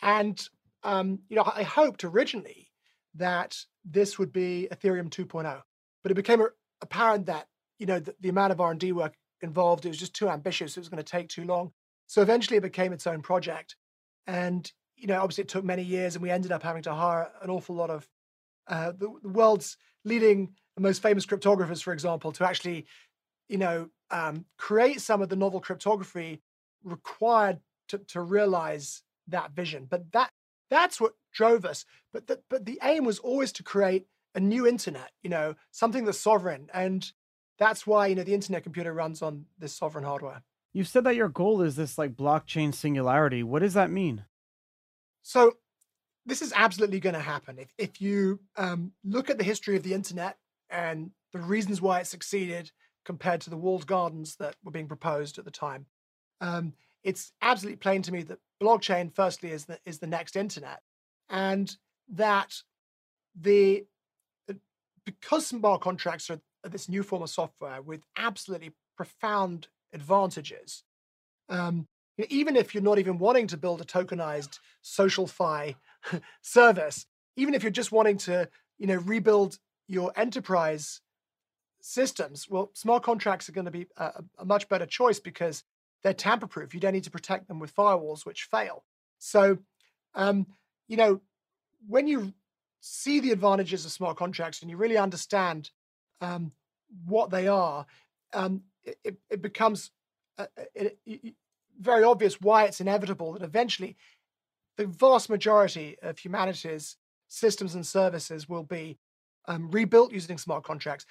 [0.02, 0.40] And
[0.82, 2.70] um, you know, I hoped originally
[3.14, 5.60] that this would be Ethereum 2.0,
[6.02, 6.42] but it became
[6.82, 7.46] apparent that
[7.78, 10.76] you know the, the amount of R&D work involved it was just too ambitious.
[10.76, 11.72] It was going to take too long.
[12.06, 13.76] So eventually, it became its own project.
[14.26, 17.30] And you know, obviously it took many years and we ended up having to hire
[17.42, 18.06] an awful lot of
[18.68, 22.86] uh, the, the, world's leading and most famous cryptographers, for example, to actually,
[23.48, 26.42] you know, um, create some of the novel cryptography
[26.84, 29.86] required to, to realize that vision.
[29.88, 30.30] But that
[30.68, 31.84] that's what drove us.
[32.12, 36.04] But the, but the aim was always to create a new internet, you know, something
[36.04, 36.68] that's sovereign.
[36.72, 37.10] And
[37.58, 40.42] that's why, you know, the internet computer runs on this sovereign hardware.
[40.72, 43.42] You said that your goal is this like blockchain singularity.
[43.42, 44.24] What does that mean?
[45.22, 45.56] So
[46.26, 47.58] this is absolutely going to happen.
[47.58, 50.38] If, if you um, look at the history of the internet
[50.68, 52.70] and the reasons why it succeeded
[53.04, 55.86] compared to the walled gardens that were being proposed at the time,
[56.40, 60.80] um, it's absolutely plain to me that blockchain, firstly, is the, is the next internet.
[61.28, 61.74] And
[62.10, 62.54] that
[63.40, 63.86] the
[65.04, 70.84] because smart contracts are this new form of software with absolutely profound advantages,
[71.48, 71.86] um,
[72.28, 75.74] even if you're not even wanting to build a tokenized social fi
[76.42, 79.58] service, even if you're just wanting to, you know, rebuild
[79.88, 81.00] your enterprise
[81.80, 85.64] systems, well, smart contracts are going to be a, a much better choice because
[86.02, 86.74] they're tamper proof.
[86.74, 88.84] You don't need to protect them with firewalls which fail.
[89.18, 89.58] So,
[90.14, 90.46] um,
[90.88, 91.20] you know,
[91.88, 92.34] when you
[92.80, 95.70] see the advantages of smart contracts and you really understand
[96.20, 96.52] um,
[97.06, 97.86] what they are,
[98.32, 99.90] um, it, it, becomes
[100.38, 101.34] uh, uh, it, it,
[101.78, 103.96] very obvious why it's inevitable that eventually
[104.76, 106.96] the vast majority of humanity's
[107.28, 108.98] systems and services will be
[109.46, 111.06] um, rebuilt using smart contracts,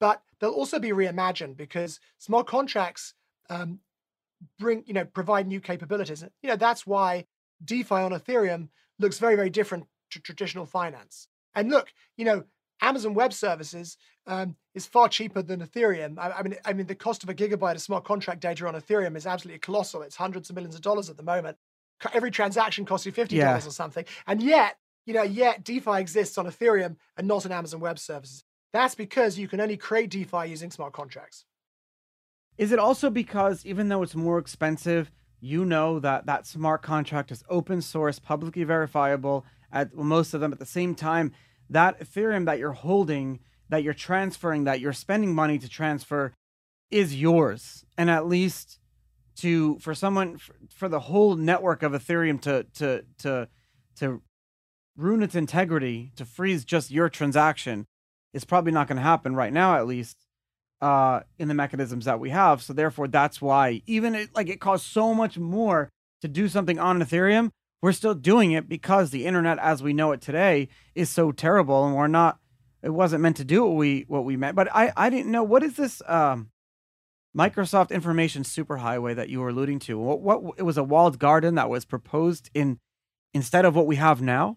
[0.00, 3.14] but they'll also be reimagined because smart contracts
[3.50, 3.80] um,
[4.58, 6.24] bring, you know, provide new capabilities.
[6.42, 7.26] You know, that's why
[7.64, 11.28] DeFi on Ethereum looks very, very different to traditional finance.
[11.54, 12.44] And look, you know,
[12.80, 13.96] Amazon Web Services
[14.26, 16.18] um, is far cheaper than Ethereum.
[16.18, 18.74] I, I, mean, I mean, the cost of a gigabyte of smart contract data on
[18.74, 20.02] Ethereum is absolutely colossal.
[20.02, 21.56] It's hundreds of millions of dollars at the moment.
[22.12, 23.68] Every transaction costs you fifty dollars yeah.
[23.68, 27.80] or something, and yet, you know, yet DeFi exists on Ethereum and not on Amazon
[27.80, 28.44] Web Services.
[28.72, 31.44] That's because you can only create DeFi using smart contracts.
[32.58, 37.30] Is it also because even though it's more expensive, you know that that smart contract
[37.30, 41.32] is open source, publicly verifiable at most of them at the same time?
[41.70, 46.32] that Ethereum that you're holding, that you're transferring, that you're spending money to transfer
[46.90, 47.84] is yours.
[47.96, 48.78] And at least
[49.36, 50.38] to for someone
[50.72, 53.48] for the whole network of Ethereum to to to
[53.96, 54.22] to
[54.96, 57.86] ruin its integrity, to freeze just your transaction
[58.32, 60.16] is probably not going to happen right now at least
[60.80, 62.62] uh in the mechanisms that we have.
[62.62, 65.88] So therefore that's why even it, like it costs so much more
[66.20, 67.50] to do something on Ethereum
[67.84, 71.84] we're still doing it because the internet as we know it today is so terrible
[71.84, 72.38] and we're not
[72.82, 74.56] it wasn't meant to do what we what we meant.
[74.56, 76.48] But i i didn't know what is this um
[77.36, 79.98] microsoft information superhighway that you were alluding to?
[79.98, 82.78] What what it was a walled garden that was proposed in
[83.34, 84.56] instead of what we have now?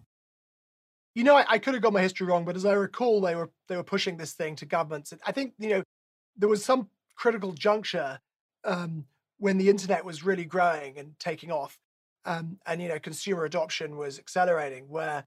[1.14, 3.34] You know I, I could have got my history wrong but as i recall they
[3.34, 5.12] were they were pushing this thing to governments.
[5.26, 5.82] I think you know
[6.34, 8.20] there was some critical juncture
[8.64, 9.04] um,
[9.36, 11.78] when the internet was really growing and taking off
[12.24, 15.24] um, and you know consumer adoption was accelerating where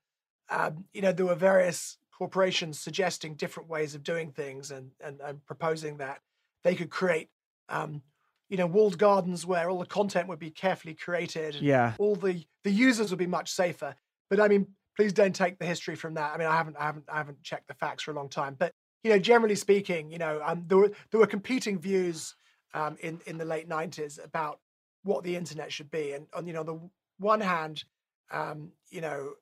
[0.50, 5.20] um, you know there were various corporations suggesting different ways of doing things and and,
[5.22, 6.20] and proposing that.
[6.64, 7.30] They could create
[7.70, 8.02] um,
[8.50, 11.94] you know walled gardens where all the content would be carefully curated yeah.
[11.98, 13.96] all the the users would be much safer.
[14.30, 16.34] But i mean please don't take the history from that.
[16.34, 18.56] I mean i haven't i haven't i haven't checked the facts for a long time.
[18.60, 18.74] But
[19.04, 22.36] you know generally speaking you know um, there were there were competing views
[22.74, 24.60] um, in in the late 90s about
[25.04, 26.14] what the internet should be.
[26.14, 26.80] And on you know on the
[27.18, 27.84] one hand,
[28.32, 29.34] um, you know,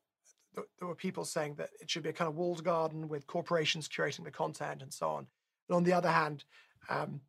[0.55, 3.27] th- there were people saying that it should be a kind of walled garden with
[3.27, 5.27] corporations curating the content and so on.
[5.67, 6.43] And on the other hand,
[6.89, 7.21] um,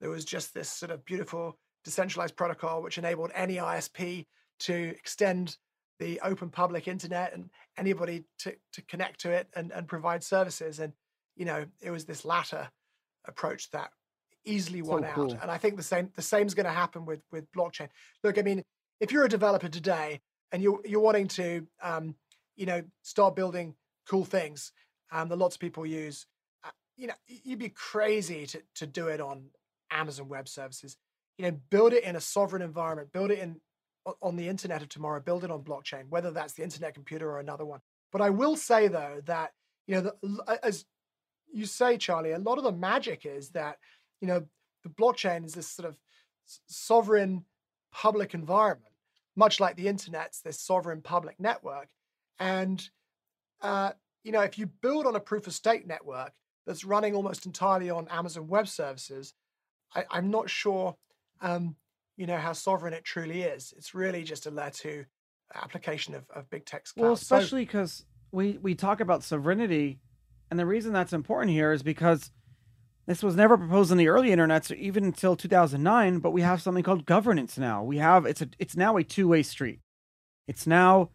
[0.00, 4.26] there was just this sort of beautiful decentralized protocol which enabled any ISP
[4.60, 5.56] to extend
[5.98, 10.78] the open public internet and anybody to, to connect to it and, and provide services.
[10.78, 10.92] And,
[11.36, 12.68] you know, it was this latter
[13.26, 13.90] approach that
[14.44, 15.32] easily won so cool.
[15.32, 15.42] out.
[15.42, 17.88] And I think the same the same is going to happen with with blockchain.
[18.22, 18.62] Look, I mean,
[19.00, 20.20] if you're a developer today
[20.52, 22.14] and you're you're wanting to um,
[22.58, 23.74] you know, start building
[24.08, 24.72] cool things
[25.12, 26.26] um, that lots of people use,
[26.64, 29.44] uh, you know, you'd be crazy to to do it on
[29.90, 30.96] Amazon Web Services.
[31.38, 33.60] You know, build it in a sovereign environment, build it in
[34.20, 37.40] on the internet of tomorrow, build it on blockchain, whether that's the internet computer or
[37.40, 37.80] another one.
[38.10, 39.52] But I will say though that
[39.86, 40.84] you know, the, as
[41.52, 43.78] you say, Charlie, a lot of the magic is that
[44.20, 44.44] you know
[44.82, 45.96] the blockchain is this sort of
[46.66, 47.44] sovereign
[47.92, 48.92] public environment,
[49.36, 51.88] much like the internet's this sovereign public network.
[52.38, 52.88] And
[53.60, 53.92] uh,
[54.24, 56.32] you know, if you build on a proof of stake network
[56.66, 59.34] that's running almost entirely on Amazon Web Services,
[59.94, 60.96] I, am not sure
[61.40, 61.76] um,
[62.16, 63.72] you know how sovereign it truly is.
[63.76, 65.04] It's really just a layer two
[65.54, 66.84] application of, of big cloud.
[66.96, 69.98] Well, especially because so, we we talk about sovereignty,
[70.50, 72.30] and the reason that's important here is because
[73.08, 76.18] this was never proposed in the early internets, even until 2009.
[76.18, 77.82] But we have something called governance now.
[77.82, 79.80] We have it's a it's now a two way street.
[80.46, 81.08] It's now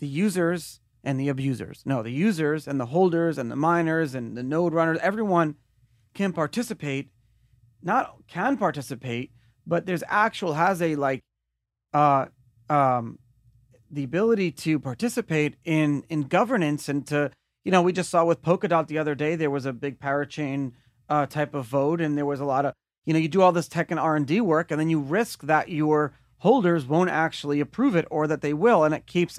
[0.00, 1.82] the users and the abusers.
[1.84, 4.98] No, the users and the holders and the miners and the node runners.
[5.00, 5.54] Everyone
[6.14, 7.10] can participate.
[7.80, 9.30] Not can participate,
[9.64, 11.22] but there's actual has a like
[11.94, 12.26] uh
[12.68, 13.20] um
[13.88, 17.30] the ability to participate in in governance and to
[17.64, 20.72] you know we just saw with Polkadot the other day there was a big parachain
[21.08, 23.52] uh, type of vote and there was a lot of you know you do all
[23.52, 27.96] this tech and R&D work and then you risk that your holders won't actually approve
[27.96, 29.38] it or that they will and it keeps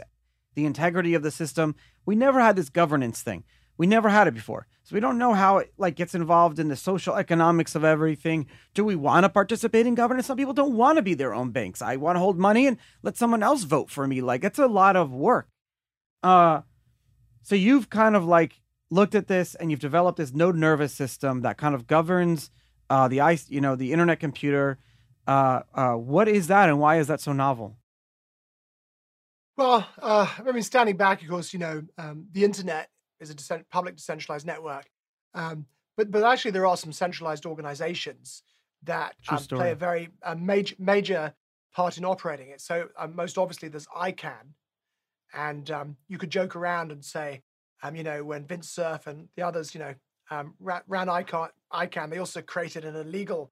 [0.55, 1.75] the integrity of the system
[2.05, 3.43] we never had this governance thing
[3.77, 4.67] we never had it before.
[4.83, 8.47] So we don't know how it like gets involved in the social economics of everything.
[8.73, 10.27] Do we want to participate in governance?
[10.27, 11.81] Some people don't want to be their own banks.
[11.81, 14.21] I want to hold money and let someone else vote for me.
[14.21, 15.47] Like it's a lot of work.
[16.23, 16.61] Uh
[17.43, 21.41] so you've kind of like looked at this and you've developed this node nervous system
[21.41, 22.51] that kind of governs
[22.89, 24.77] uh the ice, you know, the internet computer.
[25.27, 27.77] Uh uh what is that and why is that so novel?
[29.57, 33.33] Well, uh, I mean, standing back, of course, you know, um, the internet is a
[33.33, 34.85] decent, public decentralized network.
[35.33, 35.65] Um,
[35.97, 38.43] but but actually, there are some centralized organizations
[38.83, 41.33] that um, play a very a major major
[41.73, 42.61] part in operating it.
[42.61, 44.53] So um, most obviously, there's ICANN,
[45.33, 47.41] and um, you could joke around and say,
[47.83, 49.93] um, you know, when Vint Cerf and the others, you know,
[50.29, 53.51] um, ran, ran ICANN, ICANN, they also created an illegal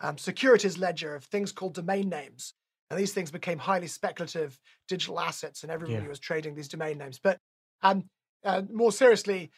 [0.00, 2.54] um, securities ledger of things called domain names.
[2.90, 4.58] And these things became highly speculative
[4.88, 6.08] digital assets, and everybody yeah.
[6.08, 7.18] was trading these domain names.
[7.22, 7.40] But
[7.82, 8.04] um,
[8.44, 9.50] uh, more seriously,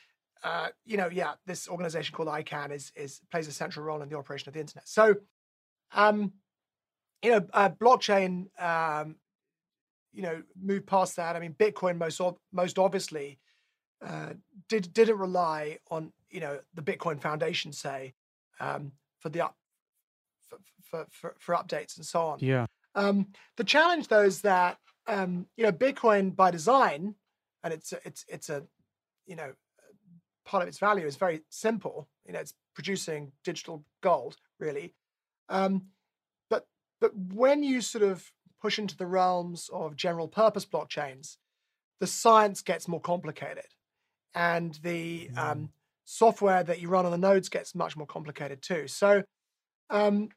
[0.44, 4.08] uh, you know, yeah, this organization called ICANN is is plays a central role in
[4.08, 4.88] the operation of the internet.
[4.88, 5.16] So,
[5.92, 6.32] um,
[7.22, 9.16] you know, uh, blockchain, um,
[10.12, 11.34] you know, moved past that.
[11.34, 12.20] I mean, Bitcoin most
[12.52, 13.38] most obviously
[14.04, 14.34] uh,
[14.68, 18.14] did didn't rely on you know the Bitcoin Foundation say
[18.60, 19.56] um, for the up
[20.48, 22.38] for, for, for, for updates and so on.
[22.40, 22.66] Yeah.
[22.94, 27.14] Um, the challenge though is that um, you know Bitcoin by design,
[27.62, 28.64] and it's it's it's a
[29.26, 29.52] you know,
[30.44, 32.08] part of its value is very simple.
[32.24, 34.94] You know, it's producing digital gold, really.
[35.48, 35.86] Um,
[36.48, 36.66] but
[37.00, 38.32] but when you sort of
[38.62, 41.36] push into the realms of general purpose blockchains,
[42.00, 43.66] the science gets more complicated,
[44.36, 45.38] and the mm.
[45.38, 45.70] um,
[46.04, 48.86] software that you run on the nodes gets much more complicated too.
[48.86, 49.24] So
[49.90, 50.28] um,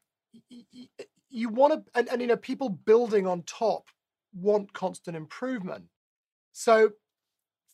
[0.49, 0.87] y-
[1.29, 3.89] you want to, and, and you know, people building on top
[4.33, 5.85] want constant improvement.
[6.53, 6.91] So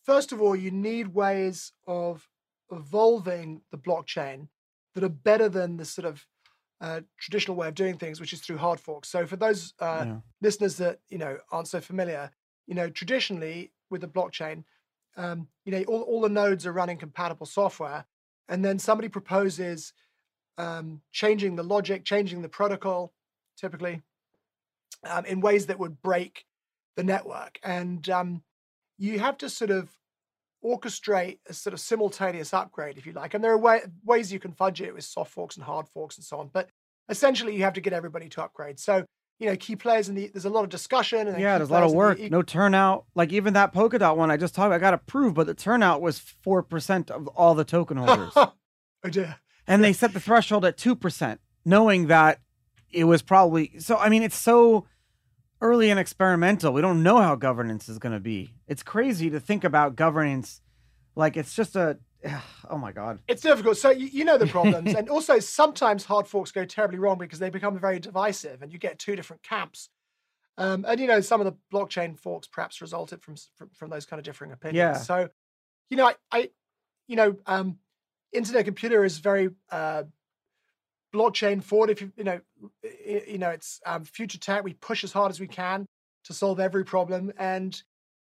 [0.03, 2.27] first of all, you need ways of
[2.71, 4.47] evolving the blockchain
[4.95, 6.25] that are better than the sort of
[6.81, 9.09] uh, traditional way of doing things, which is through hard forks.
[9.09, 10.15] So for those uh, yeah.
[10.41, 12.31] listeners that you know aren't so familiar,
[12.67, 14.63] you know traditionally with the blockchain,
[15.17, 18.05] um, you know all, all the nodes are running compatible software,
[18.49, 19.93] and then somebody proposes
[20.57, 23.13] um, changing the logic, changing the protocol,
[23.57, 24.01] typically
[25.03, 26.45] um, in ways that would break
[26.95, 28.43] the network, and um,
[28.97, 29.89] you have to sort of
[30.65, 33.33] orchestrate a sort of simultaneous upgrade, if you like.
[33.33, 36.17] And there are way, ways you can fudge it with soft forks and hard forks
[36.17, 36.49] and so on.
[36.51, 36.69] But
[37.07, 38.79] essentially, you have to get everybody to upgrade.
[38.79, 39.05] So,
[39.39, 41.27] you know, key players in the there's a lot of discussion.
[41.27, 42.17] And yeah, there's a lot of work.
[42.17, 43.05] The, no turnout.
[43.15, 46.01] Like even that Polkadot one I just talked about, I got approved, but the turnout
[46.01, 48.31] was 4% of all the token holders.
[48.35, 48.53] oh,
[49.09, 49.37] dear.
[49.67, 52.39] And they set the threshold at 2%, knowing that
[52.91, 53.97] it was probably so.
[53.97, 54.85] I mean, it's so
[55.59, 56.71] early and experimental.
[56.71, 58.53] We don't know how governance is going to be.
[58.67, 60.61] It's crazy to think about governance
[61.15, 61.97] like it's just a
[62.69, 63.77] oh my god, it's difficult.
[63.77, 67.39] So you, you know the problems, and also sometimes hard forks go terribly wrong because
[67.39, 69.89] they become very divisive, and you get two different camps.
[70.57, 74.05] Um, and you know some of the blockchain forks perhaps resulted from from, from those
[74.05, 74.77] kind of differing opinions.
[74.77, 74.93] Yeah.
[74.93, 75.29] So,
[75.89, 76.49] you know, I, I
[77.07, 77.77] you know, um,
[78.31, 80.03] internet computer is very uh,
[81.13, 81.89] blockchain forward.
[81.89, 82.39] If you you know,
[82.83, 84.63] you know, it's um, future tech.
[84.63, 85.85] We push as hard as we can
[86.25, 87.81] to solve every problem, and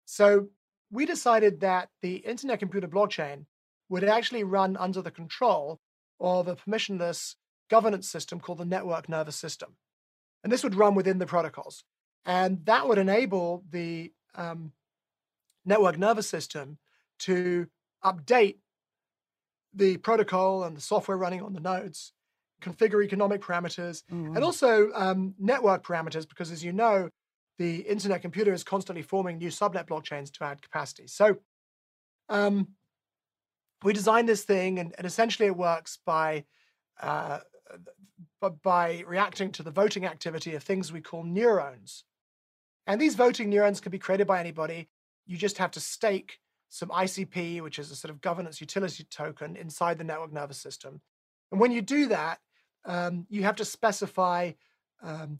[0.05, 0.49] so
[0.91, 3.45] we decided that the internet computer blockchain
[3.89, 5.81] would actually run under the control
[6.21, 7.37] of a permissionless
[7.71, 9.77] governance system called the network nervous system,
[10.43, 11.85] and this would run within the protocols,
[12.25, 14.73] and that would enable the um,
[15.65, 16.79] network nervous system
[17.19, 17.67] to
[18.05, 18.57] update
[19.75, 22.13] the protocol and the software running on the nodes,
[22.63, 27.11] configure economic parameters, Mm, and also um, network parameters, because as you know,
[27.59, 31.07] the internet computer is constantly forming new subnet blockchains to add capacity.
[31.07, 31.37] So
[32.29, 32.69] um,
[33.83, 36.45] we designed this thing, and, and essentially it works by
[37.01, 37.41] uh,
[38.63, 42.05] by reacting to the voting activity of things we call neurons.
[42.87, 44.89] And these voting neurons can be created by anybody.
[45.27, 49.57] You just have to stake some ICP, which is a sort of governance utility token
[49.57, 51.01] inside the network nervous system.
[51.51, 52.39] And when you do that,
[52.85, 54.53] um, you have to specify
[55.03, 55.39] um,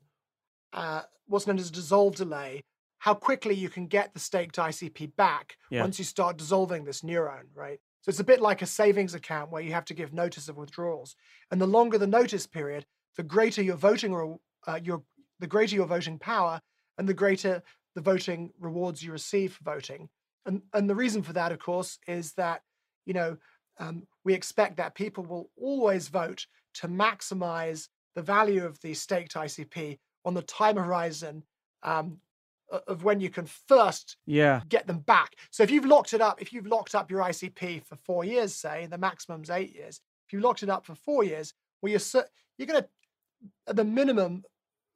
[0.73, 2.65] uh, what's known as a dissolve delay,
[2.99, 5.83] how quickly you can get the staked ICP back Yeah.
[5.83, 7.81] once you start dissolving this neuron, right?
[8.09, 10.57] So it's a bit like a savings account where you have to give notice of
[10.57, 11.15] withdrawals.
[11.51, 12.87] And the longer the notice period,
[13.19, 14.37] the greater your voting re-
[14.67, 15.03] uh, your
[15.41, 16.63] the greater your voting power,
[16.97, 17.63] and the greater
[17.95, 20.09] the voting rewards you receive for voting.
[20.47, 22.63] And and the reason for that, of course, is that
[23.05, 23.37] you know
[23.79, 26.47] um, we expect that people will always vote
[26.77, 31.43] to maximize the value of the staked ICP on the time horizon
[31.83, 32.23] um,
[32.71, 35.37] of when you can first yeah, get them back.
[35.51, 38.55] So if you've locked it up, if you've locked up your ICP for four years,
[38.55, 42.25] say, the maximum's eight years, if you locked it up for four years, well, you're
[42.59, 42.89] you're going to,
[43.69, 44.45] at the minimum,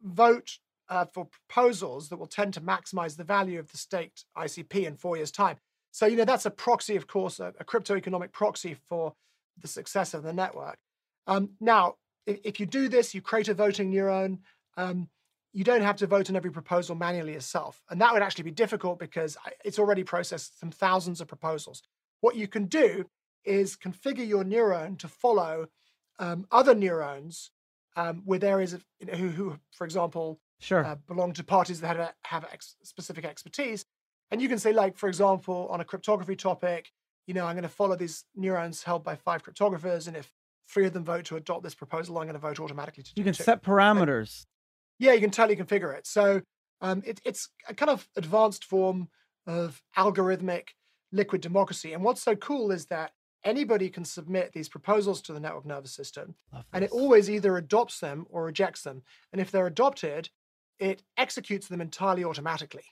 [0.02, 0.58] vote
[0.88, 4.96] uh, for proposals that will tend to maximize the value of the staked ICP in
[4.96, 5.56] four years' time.
[5.92, 9.14] So you know that's a proxy, of course, a, a crypto economic proxy for
[9.60, 10.78] the success of the network.
[11.26, 11.94] Um, now,
[12.26, 14.38] if, if you do this, you create a voting neuron.
[14.76, 15.08] Um,
[15.52, 17.82] you don't have to vote on every proposal manually yourself.
[17.90, 21.82] And that would actually be difficult because it's already processed some thousands of proposals.
[22.20, 23.06] What you can do
[23.44, 25.66] is configure your neuron to follow
[26.18, 27.50] um, other neurons
[27.96, 30.84] um, with areas of you know, who, who, for example, sure.
[30.84, 33.84] uh, belong to parties that have, have ex- specific expertise.
[34.30, 36.90] And you can say, like, for example, on a cryptography topic,
[37.26, 40.08] you know, I'm going to follow these neurons held by five cryptographers.
[40.08, 40.30] And if
[40.66, 43.24] three of them vote to adopt this proposal, I'm going to vote automatically to you
[43.24, 43.42] can two.
[43.42, 44.46] set parameters.
[45.02, 46.06] Yeah, you can totally configure it.
[46.06, 46.42] So
[46.80, 49.08] um, it, it's a kind of advanced form
[49.48, 50.68] of algorithmic
[51.10, 51.92] liquid democracy.
[51.92, 53.10] And what's so cool is that
[53.44, 56.36] anybody can submit these proposals to the network nervous system,
[56.72, 59.02] and it always either adopts them or rejects them.
[59.32, 60.30] And if they're adopted,
[60.78, 62.84] it executes them entirely automatically.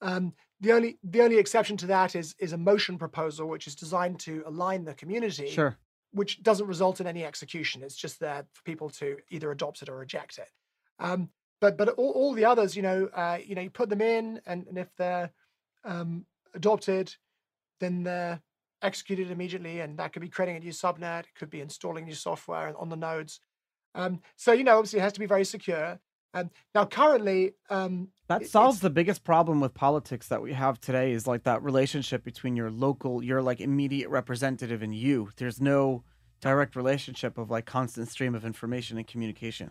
[0.00, 3.74] Um, the only the only exception to that is is a motion proposal, which is
[3.74, 5.76] designed to align the community Sure.
[6.12, 7.82] which doesn't result in any execution.
[7.82, 10.48] It's just there for people to either adopt it or reject it.
[10.98, 11.30] Um,
[11.60, 14.40] but but all, all the others, you know, uh, you know, you put them in,
[14.46, 15.30] and, and if they're
[15.84, 17.14] um, adopted,
[17.80, 18.40] then they're
[18.82, 21.20] executed immediately, and that could be creating a new subnet.
[21.20, 23.40] It could be installing new software on the nodes.
[23.94, 25.98] Um, so you know, obviously, it has to be very secure.
[26.34, 31.12] Um, now, currently, um, That solves the biggest problem with politics that we have today
[31.12, 35.30] is like that relationship between your local, your like immediate representative and you.
[35.36, 36.02] There's no
[36.40, 39.70] direct relationship of like constant stream of information and communication.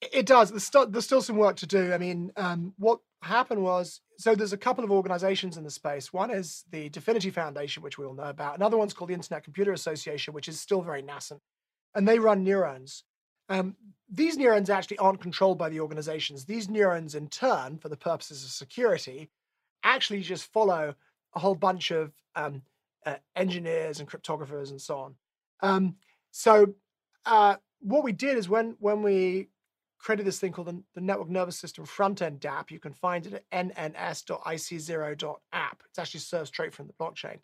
[0.00, 0.50] It does.
[0.50, 1.92] There's still, there's still some work to do.
[1.92, 6.12] I mean, um, what happened was so there's a couple of organizations in the space.
[6.12, 8.56] One is the DFINITY Foundation, which we all know about.
[8.56, 11.40] Another one's called the Internet Computer Association, which is still very nascent,
[11.94, 13.04] and they run neurons.
[13.48, 13.76] Um,
[14.10, 16.44] these neurons actually aren't controlled by the organizations.
[16.44, 19.30] These neurons, in turn, for the purposes of security,
[19.82, 20.94] actually just follow
[21.34, 22.62] a whole bunch of um,
[23.04, 25.14] uh, engineers and cryptographers and so on.
[25.60, 25.96] Um,
[26.30, 26.74] so
[27.24, 29.48] uh, what we did is when when we
[29.98, 32.70] created this thing called the, the Network Nervous System Front End DApp.
[32.70, 35.80] You can find it at nns.ic0.app.
[35.88, 37.38] It's actually served straight from the blockchain.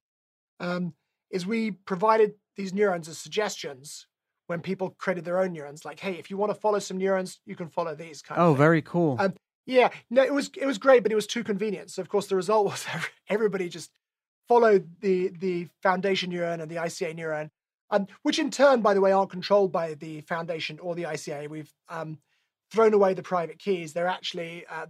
[0.61, 0.95] Um,
[1.31, 4.07] is we provided these neurons as suggestions
[4.47, 5.85] when people created their own neurons.
[5.85, 8.23] Like, hey, if you want to follow some neurons, you can follow these.
[8.23, 9.17] Kind of Oh, very cool.
[9.19, 9.35] Um,
[9.65, 11.91] Yeah, no, it was it was great, but it was too convenient.
[11.91, 12.87] So of course the result was
[13.29, 13.91] everybody just
[14.49, 17.49] followed the the foundation neuron and the ICA neuron,
[17.91, 21.49] um, which in turn, by the way, aren't controlled by the foundation or the ICA.
[21.49, 22.19] We've um,
[22.73, 23.93] thrown away the private keys.
[23.93, 24.87] They're actually uh,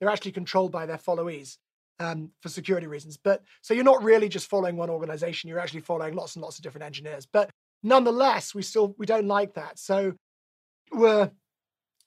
[0.00, 1.58] they're actually controlled by their followees.
[2.02, 3.16] um, for security reasons.
[3.16, 6.58] But so you're not really just following one organization; you're actually following lots and lots
[6.58, 7.26] of different engineers.
[7.26, 7.50] But
[7.82, 9.78] nonetheless, we still we don't like that.
[9.78, 10.14] So
[10.92, 11.30] we're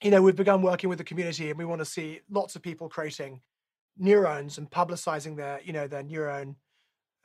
[0.03, 2.61] you know we've begun working with the community, and we want to see lots of
[2.61, 3.41] people creating
[3.97, 6.55] neurons and publicizing their you know their neuron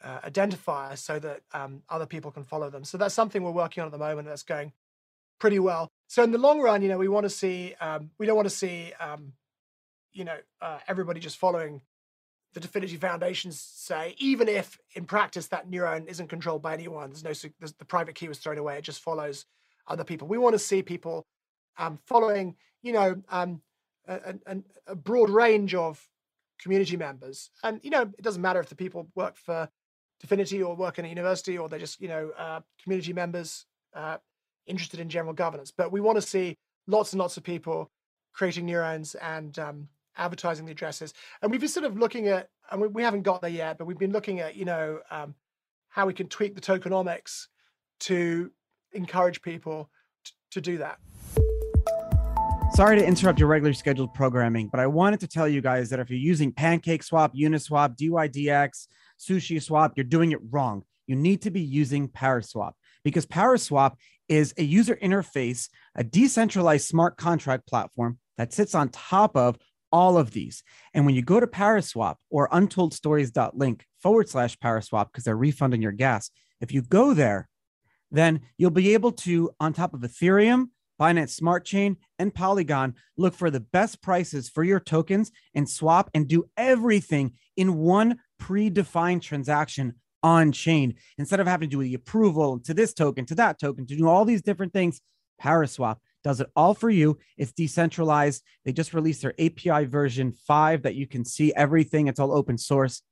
[0.03, 2.85] uh, identifier so that um, other people can follow them.
[2.85, 4.29] So that's something we're working on at the moment.
[4.29, 4.73] That's going
[5.39, 5.89] pretty well.
[6.11, 8.49] So in the long run, you know, we want to see um, we don't want
[8.49, 9.33] to see um,
[10.13, 11.83] you know uh, everybody just following
[12.53, 17.23] the DFINITY Foundations say, even if in practice that neuron isn't controlled by anyone, there's
[17.23, 18.77] no there's, the private key was thrown away.
[18.77, 19.47] It just follows
[19.87, 20.27] other people.
[20.27, 21.29] We want to see people
[21.79, 23.63] um, following, you know, um,
[24.09, 24.57] a, a,
[24.89, 26.05] a, broad range of
[26.61, 29.69] community members, and you know, it doesn't matter if the people work for
[30.27, 34.17] DFINITY or work in a university or they're just, you know, uh, community members uh,
[34.67, 35.73] interested in general governance.
[35.77, 36.57] But we want to see
[36.87, 37.91] lots and lots of people
[38.33, 41.15] creating neurons and um, advertising the addresses.
[41.43, 43.99] And we've been sort of looking at, and we, haven't got there yet, but we've
[43.99, 45.35] been looking at, you know, um,
[45.89, 47.47] how we can tweak the tokenomics
[48.01, 48.51] to
[48.93, 49.91] encourage people
[50.25, 50.99] t- to do that.
[52.73, 55.99] Sorry to interrupt your regularly scheduled programming, but I wanted to tell you guys that
[55.99, 58.87] if you're using PancakeSwap, Uniswap, DYDX,
[59.19, 60.85] Sushi Swap, you're doing it wrong.
[61.07, 63.97] You need to be using Paraswap because Paraswap
[64.31, 69.59] is a user interface, a decentralized smart contract platform that sits on top of
[69.93, 70.62] all of these.
[70.95, 75.93] And when you go to Paraswap or untoldstories.link forward slash Paraswap, because they're refunding your
[75.93, 77.49] gas, if you go there,
[78.12, 80.66] then you'll be able to, on top of Ethereum,
[81.01, 86.09] Binance Smart Chain, and Polygon, look for the best prices for your tokens and swap
[86.14, 91.95] and do everything in one predefined transaction on chain instead of having to do the
[91.95, 95.01] approval to this token, to that token, to do all these different things.
[95.41, 97.18] Paraswap does it all for you.
[97.39, 98.43] It's decentralized.
[98.64, 102.09] They just released their API version five that you can see everything.
[102.09, 103.03] It's all open source.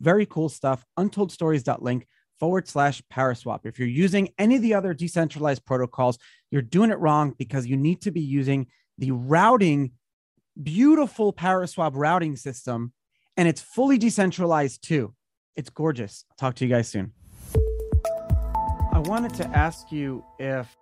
[0.00, 0.84] Very cool stuff.
[0.98, 2.06] Untoldstories.link
[2.38, 3.60] forward slash Paraswap.
[3.64, 6.18] If you're using any of the other decentralized protocols,
[6.50, 8.66] you're doing it wrong because you need to be using
[8.98, 9.92] the routing,
[10.60, 12.92] beautiful Paraswap routing system,
[13.36, 15.14] and it's fully decentralized too.
[15.56, 16.26] It's gorgeous.
[16.36, 17.12] Talk to you guys soon.
[18.92, 20.76] I wanted to ask you if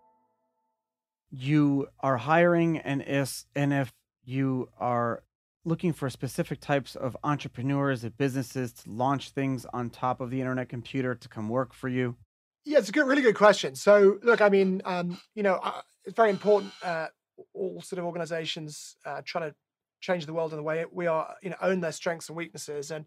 [1.30, 3.92] you are hiring and if and if
[4.24, 5.22] you are
[5.64, 10.40] looking for specific types of entrepreneurs and businesses to launch things on top of the
[10.40, 12.16] internet computer to come work for you?
[12.64, 13.76] Yeah, it's a good, really good question.
[13.76, 16.72] So, look, I mean, um, you know, uh, it's very important.
[16.82, 17.06] Uh,
[17.52, 19.56] all sort of organizations uh, trying to
[20.00, 22.90] change the world in the way we are, you know, own their strengths and weaknesses.
[22.90, 23.06] And,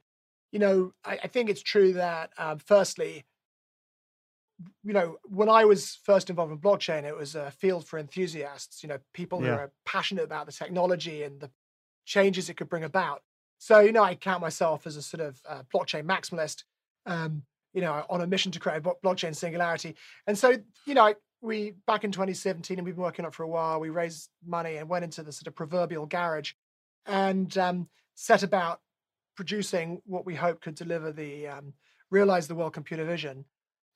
[0.51, 3.25] you know, I, I think it's true that, um, firstly,
[4.83, 8.81] you know, when I was first involved in blockchain, it was a field for enthusiasts,
[8.81, 9.47] you know, people yeah.
[9.47, 11.51] who are passionate about the technology and the
[12.05, 13.21] changes it could bring about.
[13.59, 16.63] So, you know, I count myself as a sort of uh, blockchain maximalist,
[17.05, 17.43] um,
[17.73, 19.95] you know, on a mission to create blockchain singularity.
[20.25, 23.43] And so, you know, we back in 2017, and we've been working on it for
[23.43, 23.79] a while.
[23.79, 26.53] We raised money and went into the sort of proverbial garage
[27.05, 28.79] and um, set about
[29.37, 31.73] producing what we hope could deliver the um,
[32.11, 33.45] realize the world computer vision.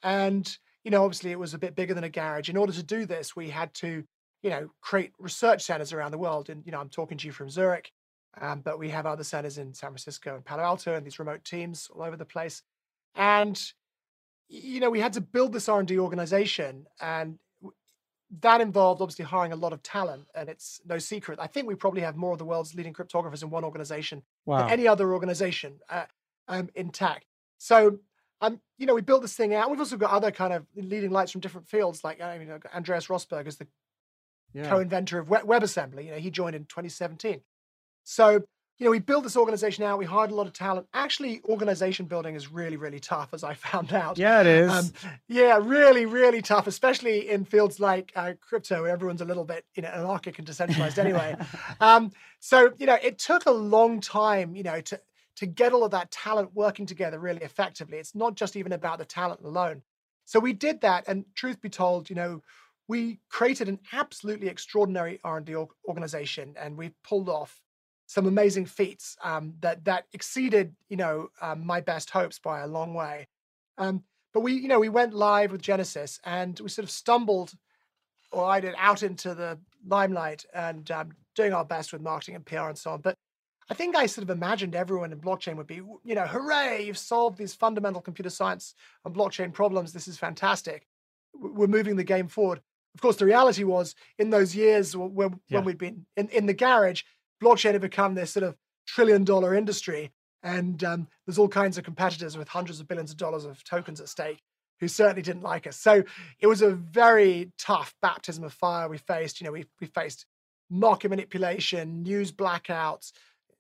[0.04, 2.50] And you know, obviously, it was a bit bigger than a garage.
[2.50, 4.04] In order to do this, we had to,
[4.42, 6.50] you know, create research centers around the world.
[6.50, 7.92] And you know, I'm talking to you from Zurich,
[8.40, 11.44] um, but we have other centers in San Francisco and Palo Alto, and these remote
[11.44, 12.64] teams all over the place.
[13.16, 13.62] And
[14.48, 17.38] you know, we had to build this R&D organization, and
[18.40, 21.38] that involved obviously hiring a lot of talent, and it's no secret.
[21.42, 24.60] I think we probably have more of the world's leading cryptographers in one organization wow.
[24.60, 26.06] than any other organization uh,
[26.48, 27.26] um, intact.
[27.58, 28.00] So,
[28.40, 29.70] um, you know, we built this thing out.
[29.70, 33.08] We've also got other kind of leading lights from different fields, like I mean, Andreas
[33.08, 33.68] Rossberg is the
[34.54, 34.70] yeah.
[34.70, 36.06] co-inventor of WebAssembly.
[36.06, 37.42] You know, he joined in 2017.
[38.04, 38.44] So
[38.82, 40.00] you know, we built this organization out.
[40.00, 40.88] We hired a lot of talent.
[40.92, 44.18] Actually, organization building is really, really tough, as I found out.
[44.18, 44.72] Yeah, it is.
[44.72, 44.92] Um,
[45.28, 49.66] yeah, really, really tough, especially in fields like uh, crypto, where everyone's a little bit,
[49.76, 51.36] you know, anarchic and decentralized anyway.
[51.80, 55.00] um, so, you know, it took a long time, you know, to
[55.36, 58.00] to get all of that talent working together really effectively.
[58.00, 59.84] It's not just even about the talent alone.
[60.26, 62.42] So we did that, and truth be told, you know,
[62.88, 65.56] we created an absolutely extraordinary R&D
[65.88, 67.62] organization, and we pulled off
[68.12, 72.68] some amazing feats um, that that exceeded you know um, my best hopes by a
[72.68, 73.26] long way.
[73.78, 74.04] Um,
[74.34, 77.54] but we you know we went live with Genesis and we sort of stumbled,
[78.34, 79.58] or I did out into the
[79.88, 83.00] limelight and um, doing our best with marketing and PR and so on.
[83.00, 83.16] But
[83.70, 86.98] I think I sort of imagined everyone in blockchain would be you know hooray you've
[86.98, 89.94] solved these fundamental computer science and blockchain problems.
[89.94, 90.86] This is fantastic.
[91.34, 92.60] We're moving the game forward.
[92.94, 95.60] Of course, the reality was in those years when, yeah.
[95.60, 97.04] when we'd been in, in the garage,
[97.42, 98.56] blockchain had become this sort of
[98.88, 100.12] trillion dollar industry.
[100.44, 104.02] And um, there's all kinds of competitors with hundreds of billions of dollars of tokens
[104.02, 104.42] at stake
[104.80, 105.78] who certainly didn't like us.
[105.78, 106.04] So
[106.40, 109.40] it was a very tough baptism of fire we faced.
[109.40, 110.26] You know, we, we faced
[110.72, 113.12] market manipulation, news blackouts,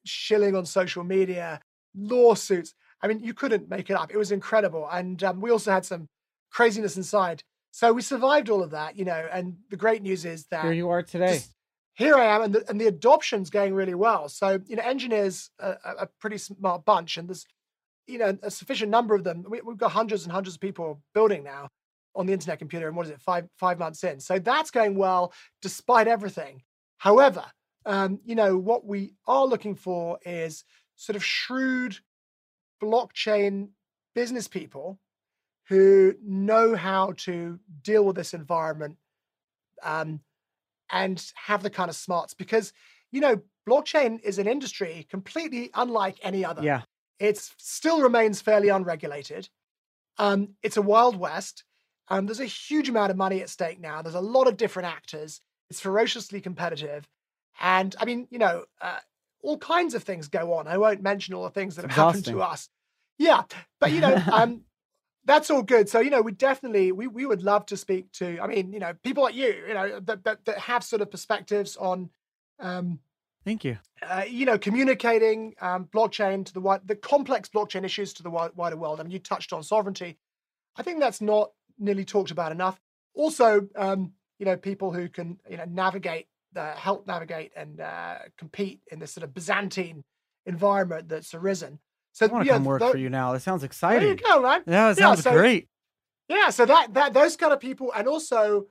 [0.03, 1.61] shilling on social media,
[1.95, 2.73] lawsuits.
[3.03, 4.11] I mean, you couldn't make it up.
[4.11, 4.87] It was incredible.
[4.91, 6.09] And um, we also had some
[6.49, 7.43] craziness inside.
[7.69, 9.27] So we survived all of that, you know.
[9.31, 11.41] And the great news is that here you are today.
[12.01, 14.29] Here I am, and the, and the adoption's going really well.
[14.29, 17.45] So you know, engineers are a pretty smart bunch, and there's
[18.07, 19.45] you know a sufficient number of them.
[19.47, 21.69] We, have got hundreds and hundreds of people building now
[22.15, 24.19] on the internet computer, and what is it, five five months in?
[24.19, 26.61] So that's going well despite everything.
[26.97, 27.45] However,
[27.85, 30.63] um, you know what we are looking for is
[30.95, 31.97] sort of shrewd
[32.81, 33.69] blockchain
[34.13, 34.99] business people
[35.67, 38.97] who know how to deal with this environment
[39.83, 40.19] um,
[40.91, 42.73] and have the kind of smarts because
[43.11, 46.63] you know blockchain is an industry completely unlike any other.
[46.63, 46.81] Yeah.
[47.19, 49.49] It still remains fairly unregulated.
[50.17, 51.63] Um, it's a wild west
[52.09, 54.89] um, there's a huge amount of money at stake now there's a lot of different
[54.89, 55.39] actors
[55.69, 57.07] it's ferociously competitive
[57.61, 58.99] and i mean you know uh,
[59.41, 62.25] all kinds of things go on i won't mention all the things that have happened
[62.25, 62.69] to us.
[63.21, 63.43] Yeah,
[63.79, 64.61] but you know, um,
[65.25, 65.89] that's all good.
[65.89, 68.39] So you know, we definitely we we would love to speak to.
[68.41, 71.11] I mean, you know, people like you, you know, that that, that have sort of
[71.11, 72.09] perspectives on.
[72.59, 72.99] Um,
[73.43, 73.79] Thank you.
[74.07, 78.29] Uh, you know, communicating um, blockchain to the wide, the complex blockchain issues to the
[78.29, 78.99] wider world.
[78.99, 80.19] I mean, you touched on sovereignty.
[80.75, 82.79] I think that's not nearly talked about enough.
[83.15, 88.19] Also, um, you know, people who can you know navigate, uh, help navigate and uh,
[88.37, 90.03] compete in this sort of Byzantine
[90.45, 91.79] environment that's arisen.
[92.13, 93.33] So I want to yeah, come work for you now.
[93.33, 94.01] That sounds exciting.
[94.01, 94.63] There you go, man.
[94.67, 95.67] Yeah, it sounds yeah, so, great.
[96.27, 98.67] Yeah, so that that those kind of people, and also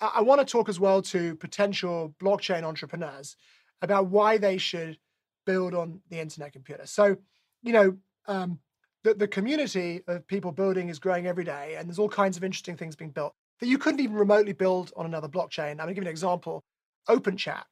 [0.00, 3.36] I, I want to talk as well to potential blockchain entrepreneurs
[3.80, 4.98] about why they should
[5.46, 6.86] build on the internet computer.
[6.86, 7.16] So,
[7.62, 8.60] you know, um,
[9.04, 12.44] the, the community of people building is growing every day, and there's all kinds of
[12.44, 15.72] interesting things being built that you couldn't even remotely build on another blockchain.
[15.72, 16.62] I'm going to give you an example.
[17.08, 17.64] OpenChat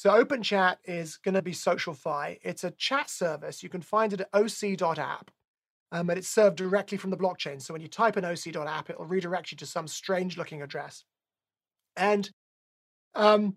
[0.00, 2.38] so OpenChat is going to be SocialFi.
[2.40, 3.62] It's a chat service.
[3.62, 5.30] You can find it at oc.app.
[5.92, 7.60] Um, and it's served directly from the blockchain.
[7.60, 11.04] So when you type in oc.app, it'll redirect you to some strange looking address.
[11.98, 12.30] And
[13.14, 13.56] um,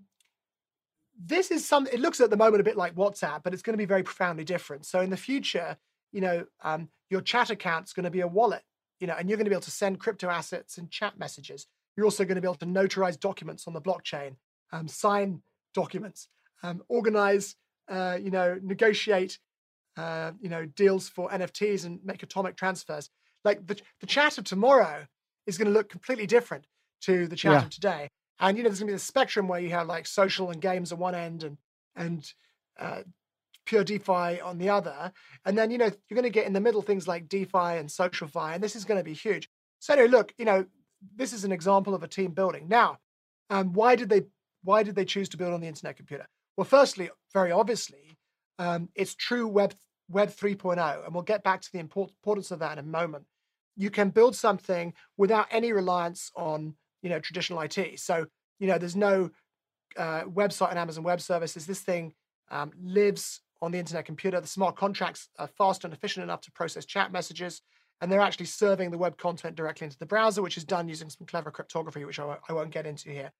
[1.17, 3.75] this is some, it looks at the moment a bit like WhatsApp, but it's going
[3.75, 4.85] to be very profoundly different.
[4.85, 5.77] So in the future,
[6.11, 8.63] you know, um, your chat account is going to be a wallet,
[8.99, 11.67] you know, and you're going to be able to send crypto assets and chat messages.
[11.95, 14.35] You're also going to be able to notarize documents on the blockchain,
[14.73, 15.41] um, sign
[15.73, 16.27] documents,
[16.61, 17.55] um, organize,
[17.89, 19.39] uh, you know, negotiate,
[19.97, 23.09] uh, you know, deals for NFTs and make atomic transfers.
[23.43, 25.05] Like the, the chat of tomorrow
[25.45, 26.65] is going to look completely different
[27.01, 27.63] to the chat yeah.
[27.63, 28.09] of today.
[28.39, 30.61] And you know, there's going to be a spectrum where you have like social and
[30.61, 31.57] games on one end and
[31.95, 32.33] and
[32.79, 33.03] uh,
[33.65, 35.11] pure DeFi on the other.
[35.45, 37.89] And then you know you're going to get in the middle things like DeFi and
[37.89, 39.49] SocialFi, and this is going to be huge.
[39.79, 40.65] So anyway, look, you know,
[41.15, 42.67] this is an example of a team building.
[42.67, 42.99] Now,
[43.49, 44.23] um, why did they
[44.63, 46.27] why did they choose to build on the internet computer?
[46.57, 48.17] Well, firstly, very obviously,
[48.59, 49.73] um, it's true Web
[50.09, 53.25] Web 3.0, and we'll get back to the importance of that in a moment.
[53.75, 57.99] You can build something without any reliance on you know traditional IT.
[57.99, 58.25] So
[58.59, 59.31] you know there's no
[59.97, 61.65] uh, website and Amazon Web Services.
[61.65, 62.13] This thing
[62.51, 64.39] um, lives on the internet computer.
[64.41, 67.61] The smart contracts are fast and efficient enough to process chat messages,
[68.01, 71.09] and they're actually serving the web content directly into the browser, which is done using
[71.09, 73.31] some clever cryptography, which I, I won't get into here.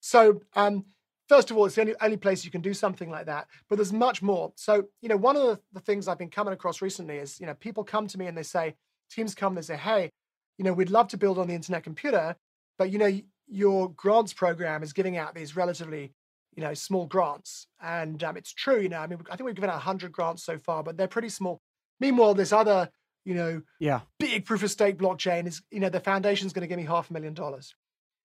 [0.00, 0.84] So, um,
[1.28, 3.46] first of all, it's the only, only place you can do something like that.
[3.68, 4.52] But there's much more.
[4.56, 7.46] So, you know, one of the, the things I've been coming across recently is, you
[7.46, 8.74] know, people come to me and they say,
[9.10, 10.10] teams come and they say, hey,
[10.58, 12.36] you know, we'd love to build on the internet computer,
[12.78, 16.12] but you know, your grants program is giving out these relatively,
[16.54, 17.66] you know, small grants.
[17.82, 20.44] And um, it's true, you know, I mean, I think we've given out 100 grants
[20.44, 21.60] so far, but they're pretty small.
[21.98, 22.90] Meanwhile, this other,
[23.24, 26.66] you know, yeah, big proof of stake blockchain is, you know, the foundation's going to
[26.66, 27.74] give me half a million dollars.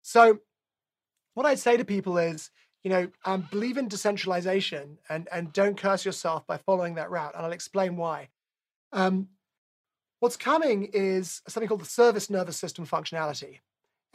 [0.01, 0.39] So
[1.37, 2.49] what I'd say to people is,
[2.83, 7.35] you know, um, believe in decentralization and and don't curse yourself by following that route.
[7.35, 8.29] And I'll explain why.
[8.91, 9.27] Um,
[10.19, 13.59] what's coming is something called the service nervous system functionality,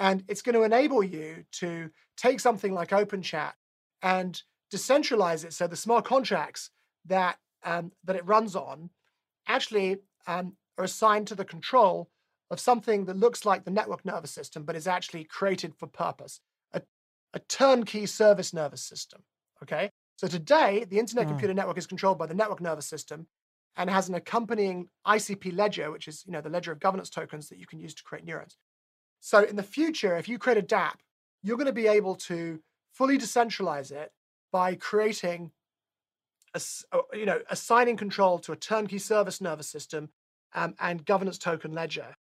[0.01, 3.53] and it's going to enable you to take something like OpenChat
[4.03, 4.43] and
[4.75, 6.71] decentralize it so the smart contracts
[7.07, 8.91] that um, that it runs on
[9.47, 12.11] actually um, are assigned to the control
[12.51, 16.41] of something that looks like the network nervous system, but is actually created for purpose
[17.35, 19.23] a turnkey service nervous system.
[19.63, 19.91] Okay.
[20.17, 21.29] So today, the Internet oh.
[21.31, 23.27] Computer Network is controlled by the network nervous system
[23.77, 27.49] and has an accompanying ICP ledger, which is you know the ledger of governance tokens
[27.49, 28.57] that you can use to create neurons.
[29.21, 30.97] So in the future, if you create a DApp,
[31.43, 32.61] you're going to be able to
[32.93, 34.11] fully decentralize it
[34.53, 35.53] by creating
[36.55, 36.61] uh,
[37.15, 40.11] you know, assigning control to a turnkey service nervous system
[40.55, 42.15] um, and governance token ledger.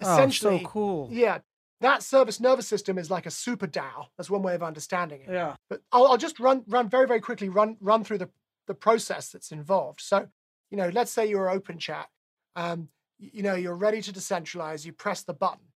[0.00, 1.08] Essentially, oh, so cool.
[1.10, 1.38] yeah,
[1.80, 4.06] that service nervous system is like a super DAO.
[4.16, 5.30] That's one way of understanding it.
[5.30, 5.56] Yeah.
[5.68, 8.30] But I'll, I'll just run run very very quickly run run through the
[8.66, 10.00] the process that's involved.
[10.00, 10.26] So,
[10.70, 12.08] you know, let's say you're open chat.
[12.56, 14.84] Um, you know, you're ready to decentralize.
[14.84, 15.66] You press the button.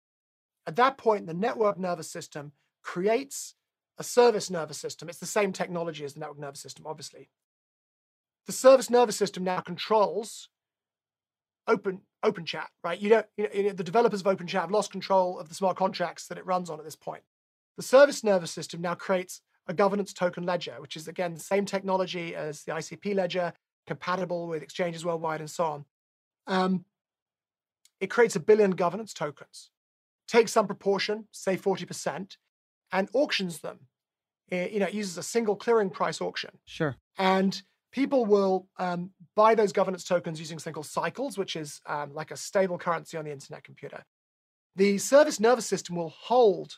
[0.67, 3.55] At that point, the network nervous system creates
[3.99, 5.09] a service nervous system.
[5.09, 7.31] It's the same technology as the network nervous system, obviously.
[8.47, 10.49] The service nervous system now controls
[11.71, 13.01] open open chat right?
[13.01, 15.49] You don't you know, you know, the developers of open chat have lost control of
[15.49, 17.23] the smart contracts that it runs on at this point.
[17.77, 21.65] The service nervous system now creates a governance token ledger which is again the same
[21.65, 23.53] technology as the icp ledger
[23.87, 25.85] compatible with exchanges worldwide and so on.
[26.47, 26.85] Um,
[28.01, 29.71] it creates a billion governance tokens
[30.29, 32.37] takes some proportion say 40%
[32.93, 33.81] and auctions them.
[34.51, 36.51] Eh, you know it uses a single clearing price auction.
[36.67, 36.97] Sure.
[37.17, 37.63] and
[37.93, 42.31] people will um, buy those governance tokens using something called cycles, which is um, like
[42.31, 44.05] a stable currency on the internet computer.
[44.77, 46.77] The service nervous system will hold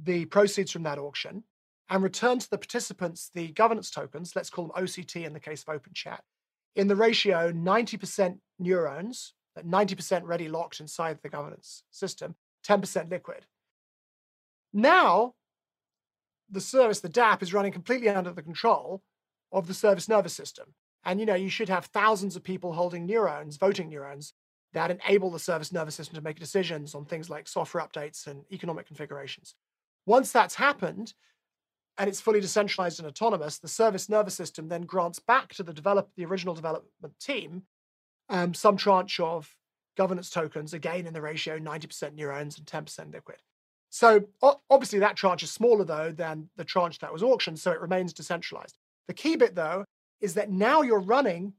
[0.00, 1.44] the proceeds from that auction
[1.88, 5.64] and return to the participants the governance tokens, let's call them OCT in the case
[5.66, 6.18] of OpenChat,
[6.74, 12.34] in the ratio 90% neurons, 90% ready locked inside the governance system,
[12.66, 13.46] 10% liquid.
[14.72, 15.34] Now,
[16.50, 19.02] the service, the DApp, is running completely under the control
[19.52, 20.74] of the service nervous system.
[21.04, 24.34] And you know, you should have thousands of people holding neurons, voting neurons,
[24.72, 28.44] that enable the service nervous system to make decisions on things like software updates and
[28.52, 29.54] economic configurations.
[30.04, 31.14] Once that's happened,
[31.98, 35.72] and it's fully decentralized and autonomous, the service nervous system then grants back to the
[35.72, 37.62] develop the original development team
[38.28, 39.54] um, some tranche of
[39.96, 43.36] governance tokens, again in the ratio 90% neurons and 10% liquid.
[43.88, 44.24] So
[44.68, 48.12] obviously that tranche is smaller though than the tranche that was auctioned, so it remains
[48.12, 48.76] decentralized.
[49.08, 49.84] The key bit though
[50.20, 51.52] is that now you're running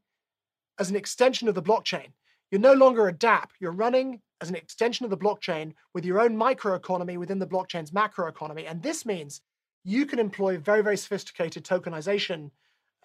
[0.79, 2.07] as an extension of the blockchain.
[2.51, 6.19] You're no longer a DApp, you're running as an extension of the blockchain with your
[6.19, 8.69] own microeconomy within the blockchain's macroeconomy.
[8.69, 9.41] And this means
[9.83, 12.51] you can employ very, very sophisticated tokenization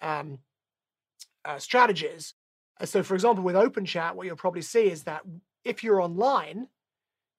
[0.01, 0.39] um,
[1.45, 2.33] uh, strategies.
[2.79, 5.21] Uh, So, for example, with OpenChat, what you'll probably see is that
[5.63, 6.67] if you're online,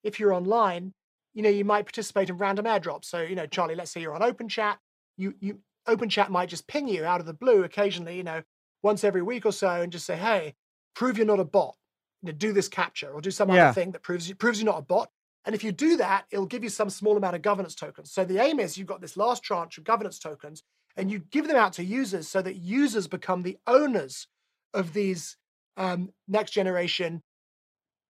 [0.03, 0.93] if you're online,
[1.35, 3.05] you know, you might participate in random airdrops.
[3.07, 4.77] So, you know, Charlie, let's say you're on OpenChat,
[5.17, 8.43] you you OpenChat might just ping you out of the blue occasionally, you know,
[8.83, 10.55] once every week or so, and just say, "Hey,
[10.95, 11.77] prove you're not a bot.
[12.23, 13.51] You know, do this CAPTCHA or do some Yeah.
[13.51, 15.11] other thing that proves you proves you're not a bot."
[15.45, 18.11] And if you do that, it'll give you some small amount of governance tokens.
[18.13, 20.63] So the aim is you've got this last tranche of governance tokens,
[20.97, 24.27] and you give them out to users so that users become the owners
[24.73, 25.37] of these
[25.77, 27.23] um, next generation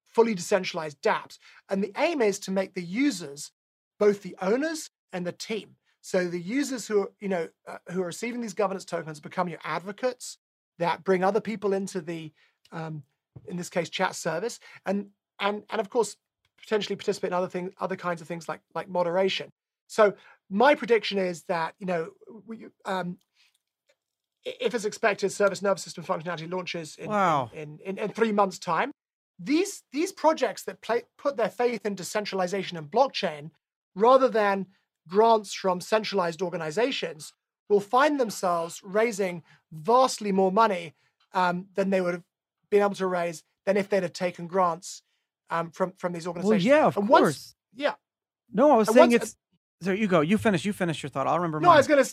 [0.04, 1.38] fully decentralized dApps.
[1.68, 3.50] And the aim is to make the users
[3.98, 5.76] both the owners and the team.
[6.04, 9.48] So the users who are, you know, uh, who are receiving these governance tokens become
[9.48, 10.36] your advocates
[10.78, 12.30] that bring other people into the,
[12.72, 13.04] um,
[13.46, 15.06] in this case, chat service, and
[15.40, 16.16] and and of course
[16.60, 19.48] potentially participate in other things, other kinds of things like like moderation.
[19.86, 20.12] So
[20.50, 22.10] my prediction is that you know,
[22.46, 23.16] we, um,
[24.44, 27.08] if as expected, service nervous system functionality launches in,
[27.54, 28.90] in- in, in, in three months' time.
[29.38, 33.52] These these projects that play, put their faith in decentralization and blockchain
[33.94, 34.66] rather than
[35.08, 37.32] grants from centralized organizations
[37.68, 39.42] will find themselves raising
[39.72, 40.94] vastly more money
[41.32, 42.22] um, than they would have
[42.70, 45.02] been able to raise than if they'd have taken grants
[45.50, 46.64] um, from from these organizations.
[46.70, 47.54] Well, yeah, of And once- course.
[47.74, 47.94] yeah.
[48.52, 49.36] No, I was And saying once- it's.
[49.80, 49.94] there.
[49.94, 50.20] you go.
[50.20, 50.64] You finish.
[50.64, 51.26] You finish your thought.
[51.26, 51.60] I'll remember.
[51.60, 52.04] No, I was gonna,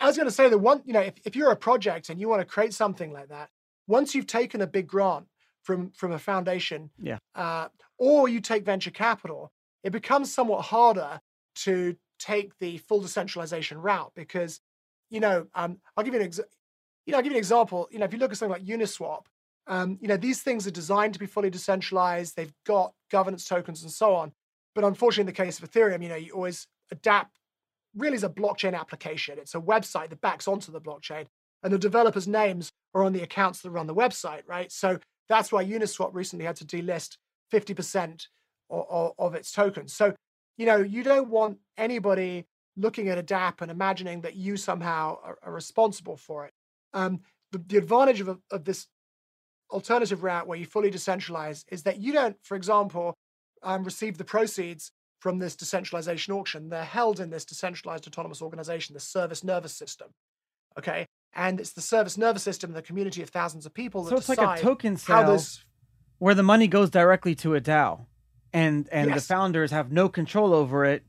[0.00, 2.28] I was gonna say that one, you know, if, if you're a project and you
[2.28, 3.50] want to create something like that,
[3.86, 5.26] once you've taken a big grant
[5.62, 7.18] from from a foundation, Yeah.
[7.34, 7.68] uh,
[7.98, 11.20] or you take venture capital, it becomes somewhat harder
[11.56, 14.60] to take the full decentralization route because,
[15.10, 16.32] you know, um, I'll give you an
[17.06, 17.88] you know, I'll give you an example.
[17.90, 19.24] You know, if you look at something like Uniswap,
[19.66, 22.36] um, you know, these things are designed to be fully decentralized.
[22.36, 24.32] They've got governance tokens and so on.
[24.74, 27.38] But unfortunately, in the case of Ethereum, you know, you always adapt
[27.96, 29.38] really is a blockchain application.
[29.38, 31.26] It's a website that backs onto the blockchain,
[31.62, 34.70] and the developers' names are on the accounts that run the website, right?
[34.70, 34.98] So
[35.28, 37.16] that's why Uniswap recently had to delist
[37.52, 38.26] 50%
[38.70, 39.94] of, of, its tokens.
[39.94, 40.14] So,
[40.56, 42.46] you know, you don't want anybody
[42.76, 46.52] looking at a DApp and imagining that you somehow are, are responsible for it.
[46.92, 47.20] Um,
[47.52, 48.86] the, the advantage of, of this
[49.70, 53.14] alternative route where you fully decentralize is that you don't, for example,
[53.62, 54.90] um, receive the proceeds
[55.20, 56.68] from this decentralization auction.
[56.68, 60.08] They're held in this decentralized autonomous organization, the service nervous system.
[60.78, 61.06] Okay.
[61.34, 64.28] And it's the service nervous system, the community of thousands of people that So it's
[64.28, 65.64] like a token sale those
[66.18, 68.06] where the money goes directly to a DAO,
[68.54, 71.04] and and the founders have no control over it,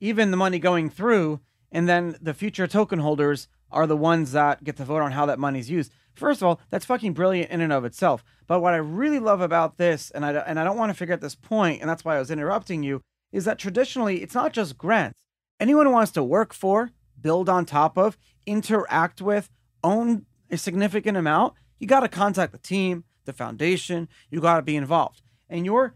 [0.00, 4.64] even the money going through, and then the future token holders are the ones that
[4.64, 5.92] get to vote on how that money's used.
[6.14, 8.24] First of all, that's fucking brilliant in and of itself.
[8.46, 11.20] But what I really love about this, and I and I don't want to forget
[11.20, 14.78] this point, and that's why I was interrupting you, is that traditionally it's not just
[14.78, 15.22] grants.
[15.60, 18.16] Anyone who wants to work for, build on top of,
[18.46, 19.50] interact with,
[19.84, 24.08] own a significant amount, you got to contact the team, the foundation.
[24.30, 25.20] You got to be involved.
[25.50, 25.94] And your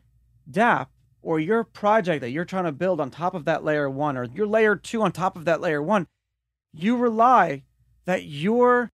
[0.50, 0.88] DApp
[1.22, 4.24] or your project that you're trying to build on top of that layer one or
[4.24, 6.06] your layer two on top of that layer one,
[6.72, 7.62] you rely
[8.04, 8.90] that your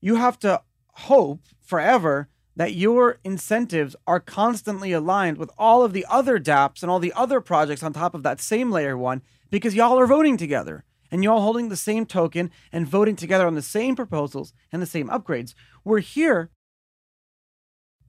[0.00, 0.62] you have to
[0.94, 6.90] hope forever that your incentives are constantly aligned with all of the other dApps and
[6.90, 10.36] all the other projects on top of that same layer one because y'all are voting
[10.36, 14.82] together and y'all holding the same token and voting together on the same proposals and
[14.82, 15.54] the same upgrades.
[15.84, 16.50] We're here.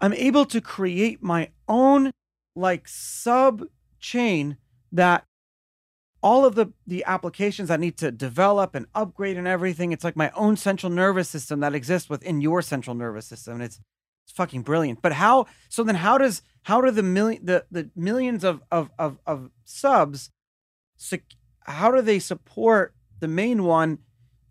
[0.01, 2.11] I'm able to create my own
[2.55, 3.63] like sub
[3.99, 4.57] chain
[4.91, 5.25] that
[6.23, 9.91] all of the the applications I need to develop and upgrade and everything.
[9.91, 13.55] It's like my own central nervous system that exists within your central nervous system.
[13.55, 13.79] And it's
[14.25, 15.01] it's fucking brilliant.
[15.01, 18.89] But how so then how does how do the million the, the millions of of
[18.97, 20.29] of, of subs
[20.95, 21.35] sec-
[21.65, 23.99] how do they support the main one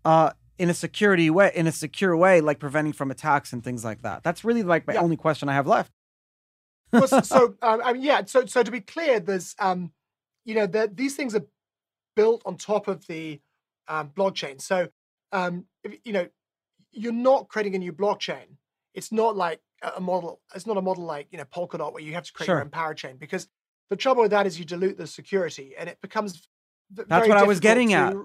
[0.05, 3.83] uh in a security way in a secure way like preventing from attacks and things
[3.83, 4.21] like that?
[4.23, 5.01] That's really like my yeah.
[5.01, 5.91] only question I have left.
[6.93, 8.23] Well, so, so um, I mean, yeah.
[8.25, 9.91] So, so to be clear, there's, um,
[10.45, 11.45] you know, that these things are
[12.15, 13.41] built on top of the
[13.87, 14.61] um, blockchain.
[14.61, 14.89] So,
[15.31, 16.27] um, if, you know,
[16.93, 18.57] you're not creating a new blockchain.
[18.93, 19.59] It's not like
[19.95, 20.39] a model.
[20.55, 22.55] It's not a model like you know Polkadot where you have to create sure.
[22.55, 23.47] your own parachain because
[23.89, 26.47] the trouble with that is you dilute the security and it becomes.
[26.91, 28.15] That's what I was getting to, at.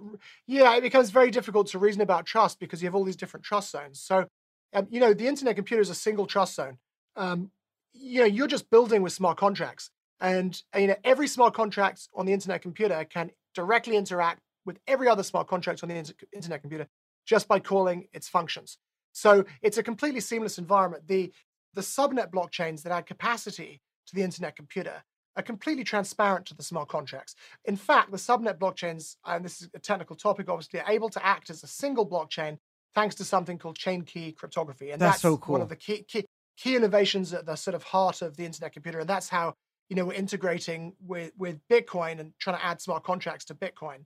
[0.47, 3.45] Yeah, it becomes very difficult to reason about trust because you have all these different
[3.45, 3.99] trust zones.
[3.99, 4.27] So,
[4.75, 6.77] um, you know, the internet computer is a single trust zone.
[7.17, 7.51] Um,
[7.99, 9.91] you know, you're just building with smart contracts,
[10.21, 15.09] and you know every smart contract on the internet computer can directly interact with every
[15.09, 16.87] other smart contract on the internet computer
[17.27, 18.79] just by calling its functions.
[19.13, 21.09] So it's a completely seamless environment.
[21.09, 21.33] The,
[21.75, 25.03] the subnet blockchains that add capacity to the internet computer
[25.37, 27.35] are completely transparent to the smart contracts.
[27.65, 31.25] In fact, the subnet blockchains, and this is a technical topic, obviously, are able to
[31.25, 32.59] act as a single blockchain
[32.95, 34.91] thanks to something called chain key cryptography.
[34.91, 35.53] And that's, that's so cool.
[35.55, 36.25] one of the key, key,
[36.61, 39.01] key innovations at the sort of heart of the internet computer.
[39.01, 39.55] And that's how
[39.89, 44.05] you know, we're integrating with with Bitcoin and trying to add smart contracts to Bitcoin.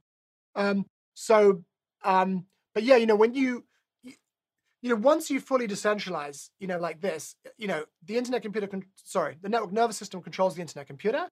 [0.54, 1.64] Um, so,
[2.04, 3.64] um, but yeah, you know, when you,
[4.04, 8.66] you, know, once you fully decentralize, you know, like this, you know, the internet computer,
[8.66, 11.28] con- sorry, the network nervous system controls the internet computer.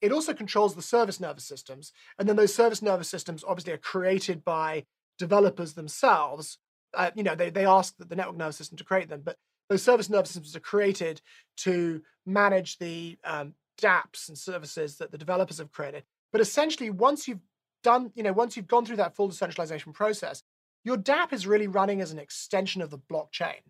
[0.00, 3.78] It also controls the service nervous systems, and then those service nervous systems obviously are
[3.78, 4.84] created by
[5.16, 6.58] developers themselves.
[6.92, 9.36] Uh, you know, they they ask the network nervous system to create them, but
[9.72, 11.22] those service nervous systems are created
[11.56, 16.04] to manage the um, dApps and services that the developers have created.
[16.30, 17.40] But essentially, once you've
[17.82, 20.42] done, you know, once you've gone through that full decentralization process,
[20.84, 23.60] your dApp is really running as an extension of the blockchain.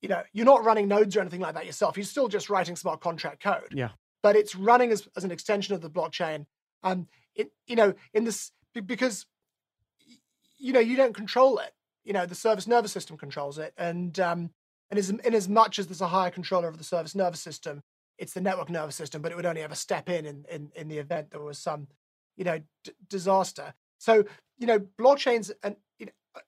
[0.00, 1.96] You know, you're not running nodes or anything like that yourself.
[1.96, 3.72] You're still just writing smart contract code.
[3.72, 3.90] Yeah.
[4.24, 6.46] But it's running as, as an extension of the blockchain.
[6.82, 7.06] Um,
[7.36, 9.24] it, you know, in this because
[10.58, 11.70] you know you don't control it.
[12.02, 14.50] You know, the service nervous system controls it, and um,
[14.92, 17.82] and as in as much as there's a higher controller of the service nervous system,
[18.18, 20.88] it's the network nervous system, but it would only ever step in in, in, in
[20.88, 21.88] the event there was some,
[22.36, 23.72] you know, d- disaster.
[23.96, 24.24] So,
[24.58, 26.40] you know, blockchains and you know, uh,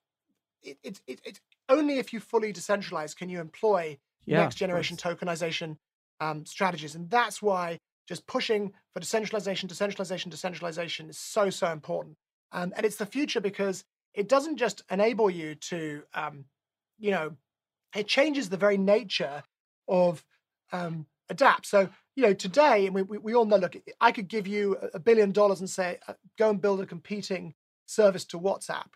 [0.62, 1.40] it, it, it, it's
[1.70, 5.78] only if you fully decentralize can you employ yeah, next generation tokenization
[6.20, 6.94] um, strategies.
[6.94, 12.18] And that's why just pushing for decentralization, decentralization, decentralization is so, so important.
[12.52, 16.44] Um, and it's the future because it doesn't just enable you to, um,
[16.98, 17.36] you know,
[17.94, 19.42] it changes the very nature
[19.88, 20.24] of
[20.72, 21.64] um, a dApp.
[21.64, 24.76] So, you know, today, and we, we, we all know, look, I could give you
[24.92, 27.54] a billion dollars and say, uh, go and build a competing
[27.86, 28.88] service to WhatsApp.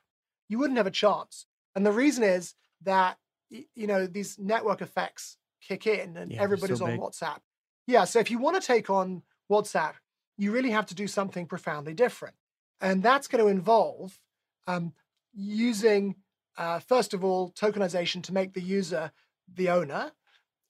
[0.48, 1.46] You wouldn't have a chance.
[1.74, 3.18] And the reason is that,
[3.50, 7.38] you know, these network effects kick in and yeah, everybody's so on WhatsApp.
[7.86, 8.04] Yeah.
[8.04, 9.94] So if you want to take on WhatsApp,
[10.36, 12.34] you really have to do something profoundly different.
[12.80, 14.18] And that's going to involve
[14.66, 14.92] um,
[15.34, 16.14] using,
[16.58, 19.10] uh, first of all, tokenization to make the user
[19.54, 20.12] the owner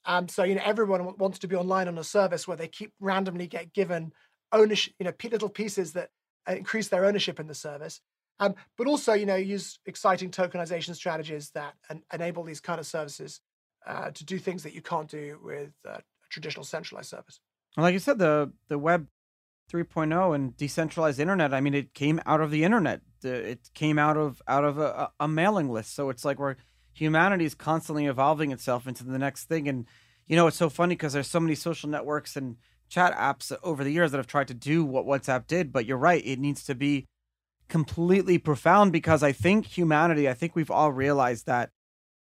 [0.05, 2.93] um, so you know everyone wants to be online on a service where they keep
[3.01, 4.13] randomly get given
[4.53, 6.09] ownership, you know, little pieces that
[6.49, 8.01] uh, increase their ownership in the service.
[8.41, 12.87] Um, but also, you know, use exciting tokenization strategies that en- enable these kind of
[12.87, 13.41] services
[13.87, 17.41] uh, to do things that you can't do with uh, a traditional centralized service.
[17.77, 19.09] Like you said, the the web
[19.71, 21.53] 3.0 and decentralized internet.
[21.53, 23.03] I mean, it came out of the internet.
[23.25, 25.95] Uh, it came out of out of a, a mailing list.
[25.95, 26.57] So it's like we're
[26.93, 29.69] humanity is constantly evolving itself into the next thing.
[29.69, 29.87] And
[30.27, 32.57] you know, it's so funny because there's so many social networks and
[32.89, 35.73] chat apps over the years that have tried to do what WhatsApp did.
[35.73, 37.07] But you're right; it needs to be
[37.69, 41.71] completely profound because I think humanity, I think we've all realized that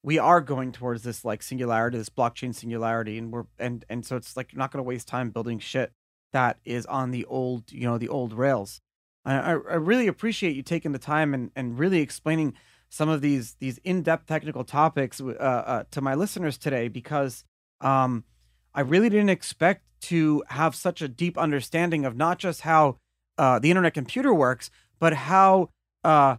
[0.02, 4.16] we are going towards this like singularity, this blockchain singularity, and we're and and so
[4.16, 5.92] it's like you're not going to waste time building shit
[6.34, 8.80] that is on the old, you know, the old rails.
[9.24, 12.54] I, I really appreciate you taking the time and, and really explaining
[12.90, 17.44] some of these these in-depth technical topics uh, uh, to my listeners today because
[17.80, 18.24] um,
[18.74, 22.98] I really didn't expect to have such a deep understanding of not just how
[23.38, 25.70] uh, the internet computer works, but how
[26.04, 26.36] uh,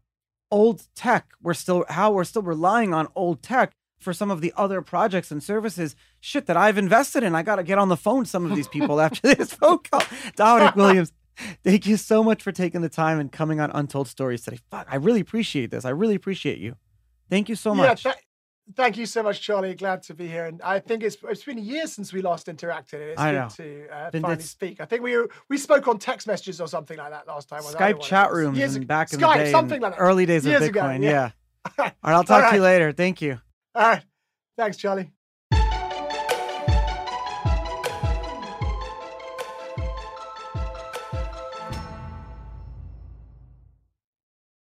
[0.51, 4.53] old tech we're still how we're still relying on old tech for some of the
[4.55, 7.36] other projects and services shit that I've invested in.
[7.36, 10.03] I got to get on the phone some of these people after this phone call.
[10.36, 11.11] Dominic Williams,
[11.63, 14.59] thank you so much for taking the time and coming on Untold Stories today.
[14.71, 15.86] Fuck, I really appreciate this.
[15.86, 16.75] I really appreciate you.
[17.29, 18.05] Thank you so much.
[18.05, 18.23] Yeah, th-
[18.75, 19.73] thank you so much, Charlie.
[19.75, 20.45] Glad to be here.
[20.45, 22.93] And I think it's it's been years since we last interacted.
[23.01, 23.49] It's I good know.
[23.57, 24.79] to uh, finally this- speak.
[24.79, 27.61] I think we were, we spoke on text messages or something like that last time.
[27.63, 28.86] or the other Skype chat rooms years ago.
[28.86, 29.99] back in Skype, the day, something like that.
[30.01, 31.03] early days Years of ago, Bitcoin.
[31.03, 31.09] yeah.
[31.09, 31.31] yeah.
[31.79, 32.91] All right, I'll talk to you later.
[32.91, 33.39] Thank you.
[33.73, 34.03] All right.
[34.57, 35.11] Thanks, Charlie.